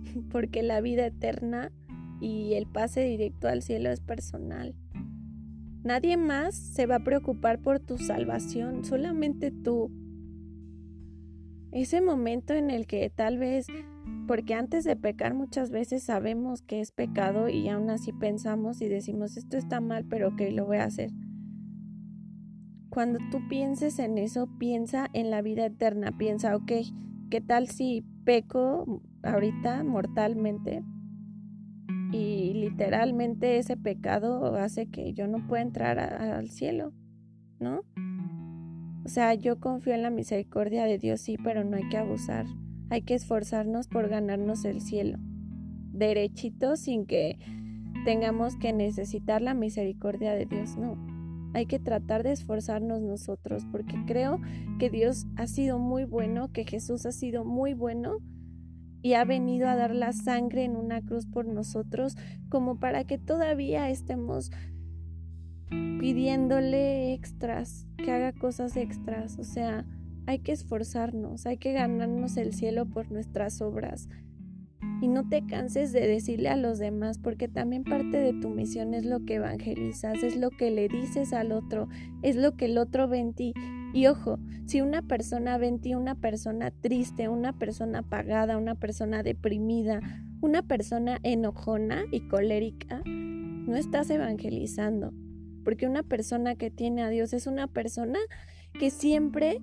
porque 0.30 0.62
la 0.62 0.80
vida 0.80 1.06
eterna 1.06 1.72
y 2.20 2.54
el 2.54 2.66
pase 2.66 3.02
directo 3.02 3.48
al 3.48 3.62
cielo 3.62 3.90
es 3.90 4.00
personal. 4.00 4.74
Nadie 5.82 6.18
más 6.18 6.54
se 6.54 6.84
va 6.84 6.96
a 6.96 7.04
preocupar 7.04 7.60
por 7.60 7.80
tu 7.80 7.96
salvación, 7.96 8.84
solamente 8.84 9.50
tú. 9.50 9.90
Ese 11.72 12.02
momento 12.02 12.52
en 12.52 12.70
el 12.70 12.86
que 12.86 13.08
tal 13.08 13.38
vez, 13.38 13.66
porque 14.26 14.54
antes 14.54 14.84
de 14.84 14.96
pecar 14.96 15.34
muchas 15.34 15.70
veces 15.70 16.02
sabemos 16.02 16.60
que 16.62 16.80
es 16.80 16.92
pecado 16.92 17.48
y 17.48 17.68
aún 17.68 17.88
así 17.88 18.12
pensamos 18.12 18.82
y 18.82 18.88
decimos 18.88 19.36
esto 19.36 19.56
está 19.56 19.80
mal, 19.80 20.04
pero 20.04 20.36
que 20.36 20.50
lo 20.50 20.66
voy 20.66 20.78
a 20.78 20.84
hacer. 20.84 21.10
Cuando 22.90 23.18
tú 23.30 23.38
pienses 23.48 24.00
en 24.00 24.18
eso, 24.18 24.48
piensa 24.58 25.08
en 25.12 25.30
la 25.30 25.42
vida 25.42 25.64
eterna, 25.64 26.12
piensa, 26.18 26.56
ok, 26.56 26.72
¿qué 27.30 27.40
tal 27.40 27.68
si 27.68 28.04
peco 28.24 29.00
ahorita 29.22 29.84
mortalmente? 29.84 30.82
Y 32.12 32.54
literalmente 32.54 33.58
ese 33.58 33.76
pecado 33.76 34.56
hace 34.56 34.86
que 34.86 35.12
yo 35.12 35.28
no 35.28 35.46
pueda 35.46 35.62
entrar 35.62 35.98
al 35.98 36.50
cielo, 36.50 36.92
¿no? 37.60 37.82
O 39.04 39.08
sea, 39.08 39.34
yo 39.34 39.60
confío 39.60 39.94
en 39.94 40.02
la 40.02 40.10
misericordia 40.10 40.84
de 40.84 40.98
Dios, 40.98 41.20
sí, 41.20 41.36
pero 41.42 41.64
no 41.64 41.76
hay 41.76 41.88
que 41.88 41.96
abusar. 41.96 42.46
Hay 42.90 43.02
que 43.02 43.14
esforzarnos 43.14 43.88
por 43.88 44.08
ganarnos 44.08 44.64
el 44.64 44.80
cielo. 44.80 45.18
Derechito 45.92 46.76
sin 46.76 47.06
que 47.06 47.38
tengamos 48.04 48.56
que 48.56 48.72
necesitar 48.72 49.42
la 49.42 49.54
misericordia 49.54 50.32
de 50.32 50.46
Dios, 50.46 50.76
no. 50.76 50.96
Hay 51.54 51.66
que 51.66 51.78
tratar 51.78 52.22
de 52.22 52.32
esforzarnos 52.32 53.00
nosotros 53.00 53.66
porque 53.70 53.96
creo 54.06 54.40
que 54.78 54.90
Dios 54.90 55.26
ha 55.36 55.46
sido 55.46 55.78
muy 55.78 56.04
bueno, 56.04 56.52
que 56.52 56.64
Jesús 56.64 57.06
ha 57.06 57.12
sido 57.12 57.44
muy 57.44 57.74
bueno 57.74 58.18
y 59.02 59.14
ha 59.14 59.24
venido 59.24 59.68
a 59.68 59.76
dar 59.76 59.94
la 59.94 60.12
sangre 60.12 60.64
en 60.64 60.76
una 60.76 61.02
cruz 61.02 61.26
por 61.26 61.46
nosotros 61.46 62.16
como 62.48 62.78
para 62.78 63.04
que 63.04 63.18
todavía 63.18 63.88
estemos 63.90 64.50
pidiéndole 65.70 67.12
extras, 67.14 67.86
que 67.96 68.10
haga 68.10 68.32
cosas 68.32 68.76
extras. 68.76 69.38
O 69.38 69.44
sea, 69.44 69.86
hay 70.26 70.40
que 70.40 70.52
esforzarnos, 70.52 71.46
hay 71.46 71.58
que 71.58 71.72
ganarnos 71.72 72.36
el 72.36 72.52
cielo 72.52 72.86
por 72.86 73.10
nuestras 73.10 73.60
obras. 73.60 74.08
Y 75.02 75.08
no 75.08 75.28
te 75.28 75.46
canses 75.46 75.92
de 75.92 76.06
decirle 76.06 76.50
a 76.50 76.56
los 76.56 76.78
demás, 76.78 77.18
porque 77.18 77.48
también 77.48 77.84
parte 77.84 78.18
de 78.18 78.34
tu 78.34 78.50
misión 78.50 78.92
es 78.92 79.04
lo 79.04 79.24
que 79.24 79.36
evangelizas, 79.36 80.22
es 80.22 80.36
lo 80.36 80.50
que 80.50 80.70
le 80.70 80.88
dices 80.88 81.32
al 81.32 81.52
otro, 81.52 81.88
es 82.22 82.36
lo 82.36 82.56
que 82.56 82.66
el 82.66 82.76
otro 82.76 83.08
ve 83.08 83.18
en 83.18 83.34
ti. 83.34 83.54
Y 83.92 84.06
ojo, 84.06 84.38
si 84.66 84.80
una 84.80 85.02
persona 85.02 85.58
ve 85.58 85.68
en 85.68 85.80
ti 85.80 85.94
una 85.94 86.14
persona 86.14 86.70
triste, 86.70 87.28
una 87.28 87.52
persona 87.52 88.00
apagada, 88.00 88.56
una 88.56 88.74
persona 88.76 89.22
deprimida, 89.22 90.00
una 90.40 90.62
persona 90.62 91.18
enojona 91.22 92.04
y 92.10 92.28
colérica, 92.28 93.02
no 93.04 93.76
estás 93.76 94.10
evangelizando 94.10 95.12
porque 95.64 95.86
una 95.86 96.02
persona 96.02 96.54
que 96.54 96.70
tiene 96.70 97.02
a 97.02 97.08
Dios 97.08 97.32
es 97.32 97.46
una 97.46 97.66
persona 97.66 98.18
que 98.78 98.90
siempre 98.90 99.60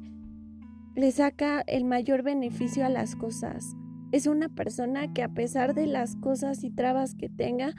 le 0.95 1.11
saca 1.11 1.61
el 1.61 1.85
mayor 1.85 2.23
beneficio 2.23 2.85
a 2.85 2.89
las 2.89 3.15
cosas. 3.15 3.75
Es 4.11 4.25
una 4.25 4.49
persona 4.49 5.13
que 5.13 5.23
a 5.23 5.33
pesar 5.33 5.73
de 5.73 5.85
las 5.85 6.15
cosas 6.15 6.63
y 6.63 6.71
trabas 6.71 7.13
que 7.13 7.29
tenga, 7.29 7.75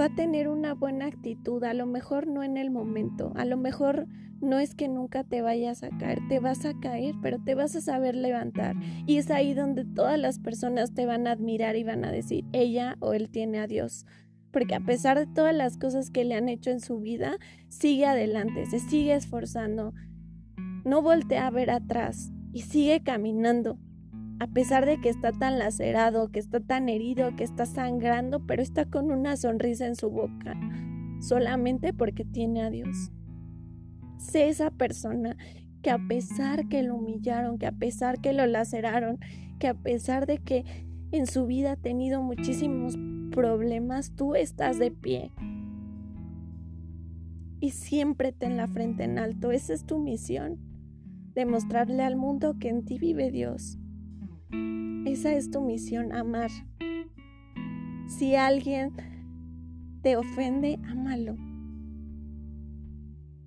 va 0.00 0.06
a 0.06 0.14
tener 0.14 0.48
una 0.48 0.74
buena 0.74 1.06
actitud, 1.06 1.62
a 1.64 1.74
lo 1.74 1.86
mejor 1.86 2.26
no 2.26 2.42
en 2.42 2.56
el 2.56 2.70
momento, 2.70 3.32
a 3.36 3.44
lo 3.44 3.56
mejor 3.56 4.06
no 4.40 4.58
es 4.58 4.74
que 4.74 4.88
nunca 4.88 5.24
te 5.24 5.42
vayas 5.42 5.82
a 5.82 5.90
caer, 5.90 6.20
te 6.28 6.40
vas 6.40 6.64
a 6.64 6.72
caer, 6.80 7.14
pero 7.20 7.38
te 7.38 7.54
vas 7.54 7.76
a 7.76 7.82
saber 7.82 8.16
levantar. 8.16 8.74
Y 9.06 9.18
es 9.18 9.30
ahí 9.30 9.52
donde 9.52 9.84
todas 9.84 10.18
las 10.18 10.38
personas 10.38 10.94
te 10.94 11.04
van 11.04 11.26
a 11.26 11.32
admirar 11.32 11.76
y 11.76 11.84
van 11.84 12.06
a 12.06 12.10
decir, 12.10 12.46
ella 12.52 12.96
o 13.00 13.12
él 13.12 13.28
tiene 13.30 13.58
a 13.58 13.66
Dios 13.66 14.06
porque 14.50 14.74
a 14.74 14.80
pesar 14.80 15.18
de 15.18 15.26
todas 15.26 15.54
las 15.54 15.76
cosas 15.76 16.10
que 16.10 16.24
le 16.24 16.34
han 16.34 16.48
hecho 16.48 16.70
en 16.70 16.80
su 16.80 17.00
vida, 17.00 17.36
sigue 17.68 18.06
adelante, 18.06 18.66
se 18.66 18.80
sigue 18.80 19.14
esforzando, 19.14 19.92
no 20.84 21.02
voltea 21.02 21.46
a 21.46 21.50
ver 21.50 21.70
atrás 21.70 22.32
y 22.52 22.62
sigue 22.62 23.02
caminando. 23.02 23.78
A 24.40 24.46
pesar 24.46 24.86
de 24.86 24.98
que 24.98 25.10
está 25.10 25.32
tan 25.32 25.58
lacerado, 25.58 26.32
que 26.32 26.38
está 26.38 26.60
tan 26.60 26.88
herido, 26.88 27.36
que 27.36 27.44
está 27.44 27.66
sangrando, 27.66 28.46
pero 28.46 28.62
está 28.62 28.86
con 28.86 29.12
una 29.12 29.36
sonrisa 29.36 29.86
en 29.86 29.96
su 29.96 30.08
boca, 30.08 30.58
solamente 31.20 31.92
porque 31.92 32.24
tiene 32.24 32.62
a 32.62 32.70
Dios. 32.70 33.12
Sé 34.16 34.48
esa 34.48 34.70
persona 34.70 35.36
que 35.82 35.90
a 35.90 35.98
pesar 35.98 36.68
que 36.68 36.82
lo 36.82 36.94
humillaron, 36.94 37.58
que 37.58 37.66
a 37.66 37.72
pesar 37.72 38.22
que 38.22 38.32
lo 38.32 38.46
laceraron, 38.46 39.18
que 39.58 39.68
a 39.68 39.74
pesar 39.74 40.24
de 40.24 40.38
que 40.38 40.64
en 41.12 41.26
su 41.26 41.44
vida 41.44 41.72
ha 41.72 41.76
tenido 41.76 42.22
muchísimos 42.22 42.96
problemas, 43.30 44.16
tú 44.16 44.36
estás 44.36 44.78
de 44.78 44.90
pie. 44.90 45.32
Y 47.60 47.72
siempre 47.72 48.32
ten 48.32 48.56
la 48.56 48.68
frente 48.68 49.04
en 49.04 49.18
alto. 49.18 49.50
Esa 49.50 49.74
es 49.74 49.84
tu 49.84 49.98
misión. 49.98 50.58
Demostrarle 51.34 52.02
al 52.02 52.16
mundo 52.16 52.56
que 52.58 52.70
en 52.70 52.86
ti 52.86 52.98
vive 52.98 53.30
Dios. 53.30 53.79
Esa 55.06 55.32
es 55.34 55.50
tu 55.50 55.60
misión, 55.60 56.12
amar. 56.12 56.50
Si 58.06 58.34
alguien 58.34 58.92
te 60.02 60.16
ofende, 60.16 60.78
ámalo. 60.84 61.36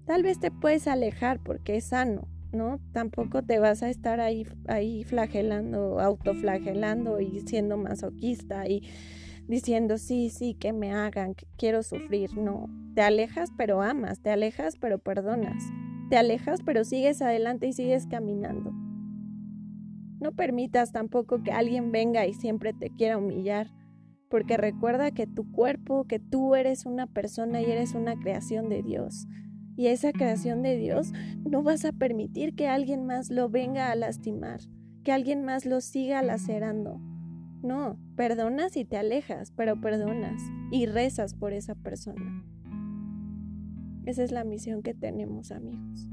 Tal 0.05 0.23
vez 0.23 0.39
te 0.39 0.51
puedes 0.51 0.87
alejar 0.87 1.39
porque 1.39 1.77
es 1.77 1.85
sano, 1.85 2.27
¿no? 2.51 2.79
Tampoco 2.91 3.43
te 3.43 3.59
vas 3.59 3.83
a 3.83 3.89
estar 3.89 4.19
ahí, 4.19 4.45
ahí 4.67 5.03
flagelando, 5.03 5.99
autoflagelando 5.99 7.21
y 7.21 7.41
siendo 7.41 7.77
masoquista 7.77 8.67
y 8.67 8.83
diciendo, 9.47 9.97
sí, 9.97 10.29
sí, 10.29 10.53
que 10.53 10.73
me 10.73 10.91
hagan, 10.91 11.35
que 11.35 11.45
quiero 11.57 11.83
sufrir. 11.83 12.37
No, 12.37 12.69
te 12.95 13.01
alejas 13.01 13.49
pero 13.57 13.81
amas, 13.81 14.19
te 14.19 14.29
alejas 14.29 14.77
pero 14.77 14.99
perdonas, 14.99 15.63
te 16.09 16.17
alejas 16.17 16.61
pero 16.65 16.83
sigues 16.83 17.21
adelante 17.21 17.67
y 17.67 17.73
sigues 17.73 18.07
caminando. 18.07 18.73
No 20.23 20.31
permitas 20.31 20.93
tampoco 20.93 21.43
que 21.43 21.51
alguien 21.51 21.91
venga 21.91 22.25
y 22.25 22.33
siempre 22.33 22.71
te 22.71 22.89
quiera 22.89 23.17
humillar 23.17 23.69
porque 24.29 24.55
recuerda 24.55 25.11
que 25.11 25.27
tu 25.27 25.51
cuerpo, 25.51 26.05
que 26.05 26.17
tú 26.17 26.55
eres 26.55 26.85
una 26.85 27.07
persona 27.07 27.61
y 27.61 27.65
eres 27.65 27.93
una 27.93 28.15
creación 28.15 28.69
de 28.69 28.81
Dios. 28.81 29.27
Y 29.75 29.87
esa 29.87 30.13
creación 30.13 30.61
de 30.61 30.77
Dios 30.77 31.11
no 31.43 31.61
vas 31.61 31.83
a 31.83 31.91
permitir 31.91 32.55
que 32.55 32.69
alguien 32.69 33.05
más 33.05 33.29
lo 33.29 33.49
venga 33.49 33.91
a 33.91 33.95
lastimar, 33.95 34.61
que 35.03 35.11
alguien 35.11 35.43
más 35.43 35.65
lo 35.65 35.81
siga 35.81 36.21
lacerando. 36.21 37.01
No, 37.61 37.99
perdonas 38.15 38.77
y 38.77 38.85
te 38.85 38.95
alejas, 38.95 39.51
pero 39.51 39.81
perdonas 39.81 40.41
y 40.71 40.85
rezas 40.85 41.35
por 41.35 41.51
esa 41.51 41.75
persona. 41.75 42.45
Esa 44.05 44.23
es 44.23 44.31
la 44.31 44.45
misión 44.45 44.83
que 44.83 44.93
tenemos, 44.93 45.51
amigos. 45.51 46.07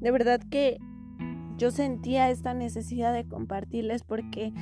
De 0.00 0.10
verdad 0.10 0.40
que 0.50 0.78
yo 1.56 1.70
sentía 1.70 2.30
esta 2.30 2.54
necesidad 2.54 3.12
de 3.12 3.26
compartirles 3.26 4.02
porque 4.02 4.52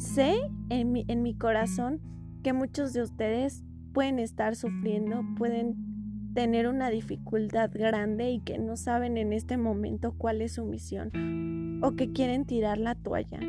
Sé 0.00 0.50
en 0.70 0.92
mi, 0.92 1.04
en 1.08 1.22
mi 1.22 1.34
corazón 1.34 2.00
que 2.42 2.54
muchos 2.54 2.94
de 2.94 3.02
ustedes 3.02 3.62
pueden 3.92 4.18
estar 4.18 4.56
sufriendo, 4.56 5.22
pueden 5.36 6.32
tener 6.32 6.68
una 6.68 6.88
dificultad 6.88 7.70
grande 7.70 8.30
y 8.30 8.40
que 8.40 8.58
no 8.58 8.78
saben 8.78 9.18
en 9.18 9.34
este 9.34 9.58
momento 9.58 10.14
cuál 10.16 10.40
es 10.40 10.54
su 10.54 10.64
misión 10.64 11.80
o 11.82 11.96
que 11.96 12.12
quieren 12.12 12.46
tirar 12.46 12.78
la 12.78 12.94
toalla. 12.94 13.40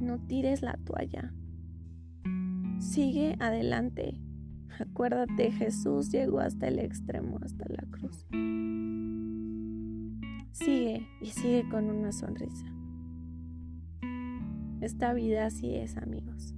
No 0.00 0.18
tires 0.26 0.62
la 0.62 0.78
toalla. 0.86 1.34
Sigue 2.78 3.36
adelante. 3.40 4.22
Acuérdate, 4.80 5.52
Jesús 5.52 6.10
llegó 6.10 6.40
hasta 6.40 6.68
el 6.68 6.78
extremo, 6.78 7.38
hasta 7.42 7.66
la 7.68 7.84
cruz. 7.90 8.24
Sigue 10.54 11.08
y 11.20 11.26
sigue 11.26 11.68
con 11.68 11.90
una 11.90 12.12
sonrisa. 12.12 12.64
Esta 14.80 15.12
vida 15.12 15.46
así 15.46 15.74
es, 15.74 15.96
amigos. 15.96 16.54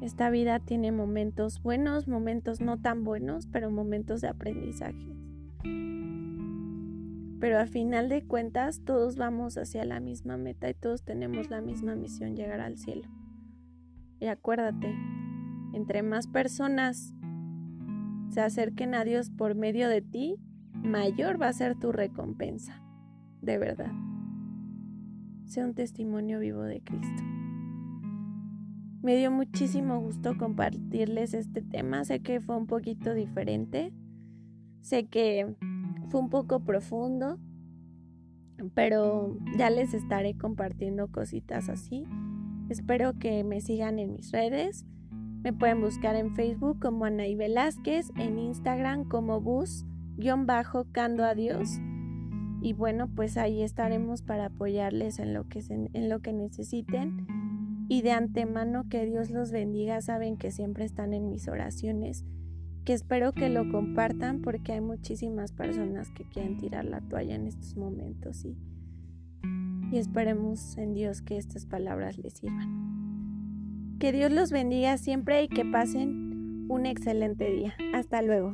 Esta 0.00 0.30
vida 0.30 0.58
tiene 0.58 0.90
momentos 0.90 1.62
buenos, 1.62 2.08
momentos 2.08 2.60
no 2.60 2.80
tan 2.80 3.04
buenos, 3.04 3.46
pero 3.46 3.70
momentos 3.70 4.20
de 4.20 4.26
aprendizaje. 4.26 5.14
Pero 7.38 7.60
a 7.60 7.66
final 7.66 8.08
de 8.08 8.24
cuentas 8.24 8.80
todos 8.84 9.16
vamos 9.16 9.56
hacia 9.58 9.84
la 9.84 10.00
misma 10.00 10.36
meta 10.36 10.68
y 10.68 10.74
todos 10.74 11.04
tenemos 11.04 11.48
la 11.48 11.60
misma 11.60 11.94
misión, 11.94 12.34
llegar 12.34 12.60
al 12.60 12.78
cielo. 12.78 13.08
Y 14.18 14.26
acuérdate, 14.26 14.92
entre 15.72 16.02
más 16.02 16.26
personas 16.26 17.14
se 18.30 18.40
acerquen 18.40 18.96
a 18.96 19.04
Dios 19.04 19.30
por 19.30 19.54
medio 19.54 19.88
de 19.88 20.02
ti, 20.02 20.40
mayor 20.86 21.40
va 21.40 21.48
a 21.48 21.52
ser 21.52 21.78
tu 21.78 21.92
recompensa. 21.92 22.82
De 23.42 23.58
verdad 23.58 23.92
sea 25.46 25.64
un 25.64 25.74
testimonio 25.74 26.40
vivo 26.40 26.62
de 26.62 26.80
Cristo. 26.80 27.22
Me 29.02 29.16
dio 29.16 29.30
muchísimo 29.30 30.00
gusto 30.00 30.36
compartirles 30.36 31.34
este 31.34 31.62
tema. 31.62 32.04
Sé 32.04 32.20
que 32.20 32.40
fue 32.40 32.56
un 32.56 32.66
poquito 32.66 33.14
diferente. 33.14 33.92
Sé 34.80 35.06
que 35.06 35.54
fue 36.08 36.20
un 36.20 36.28
poco 36.28 36.60
profundo. 36.60 37.38
Pero 38.74 39.36
ya 39.56 39.70
les 39.70 39.94
estaré 39.94 40.36
compartiendo 40.36 41.08
cositas 41.12 41.68
así. 41.68 42.04
Espero 42.68 43.16
que 43.18 43.44
me 43.44 43.60
sigan 43.60 44.00
en 44.00 44.14
mis 44.14 44.32
redes. 44.32 44.84
Me 45.42 45.52
pueden 45.52 45.80
buscar 45.80 46.16
en 46.16 46.34
Facebook 46.34 46.80
como 46.80 47.04
Anaí 47.04 47.36
Velázquez, 47.36 48.10
en 48.16 48.38
Instagram 48.38 49.04
como 49.04 49.40
bus-cando 50.16 51.24
a 51.24 51.34
Dios 51.34 51.80
y 52.60 52.72
bueno, 52.72 53.08
pues 53.14 53.36
ahí 53.36 53.62
estaremos 53.62 54.22
para 54.22 54.46
apoyarles 54.46 55.18
en 55.18 55.34
lo 55.34 55.48
que, 55.48 55.62
en 55.68 56.08
lo 56.08 56.20
que 56.20 56.32
necesiten. 56.32 57.26
Y 57.88 58.02
de 58.02 58.10
antemano 58.10 58.88
que 58.88 59.06
Dios 59.06 59.30
los 59.30 59.52
bendiga, 59.52 60.00
saben 60.02 60.36
que 60.36 60.50
siempre 60.50 60.84
están 60.84 61.12
en 61.12 61.28
mis 61.28 61.46
oraciones, 61.46 62.24
que 62.84 62.92
espero 62.92 63.32
que 63.32 63.48
lo 63.48 63.70
compartan 63.70 64.40
porque 64.40 64.72
hay 64.72 64.80
muchísimas 64.80 65.52
personas 65.52 66.10
que 66.10 66.24
quieren 66.24 66.56
tirar 66.56 66.84
la 66.84 67.00
toalla 67.00 67.36
en 67.36 67.46
estos 67.46 67.76
momentos 67.76 68.44
y, 68.44 68.56
y 69.92 69.98
esperemos 69.98 70.76
en 70.76 70.94
Dios 70.94 71.22
que 71.22 71.36
estas 71.36 71.66
palabras 71.66 72.18
les 72.18 72.32
sirvan. 72.32 73.96
Que 74.00 74.10
Dios 74.10 74.32
los 74.32 74.50
bendiga 74.50 74.98
siempre 74.98 75.44
y 75.44 75.48
que 75.48 75.64
pasen 75.64 76.66
un 76.68 76.86
excelente 76.86 77.48
día. 77.48 77.74
Hasta 77.94 78.22
luego. 78.22 78.52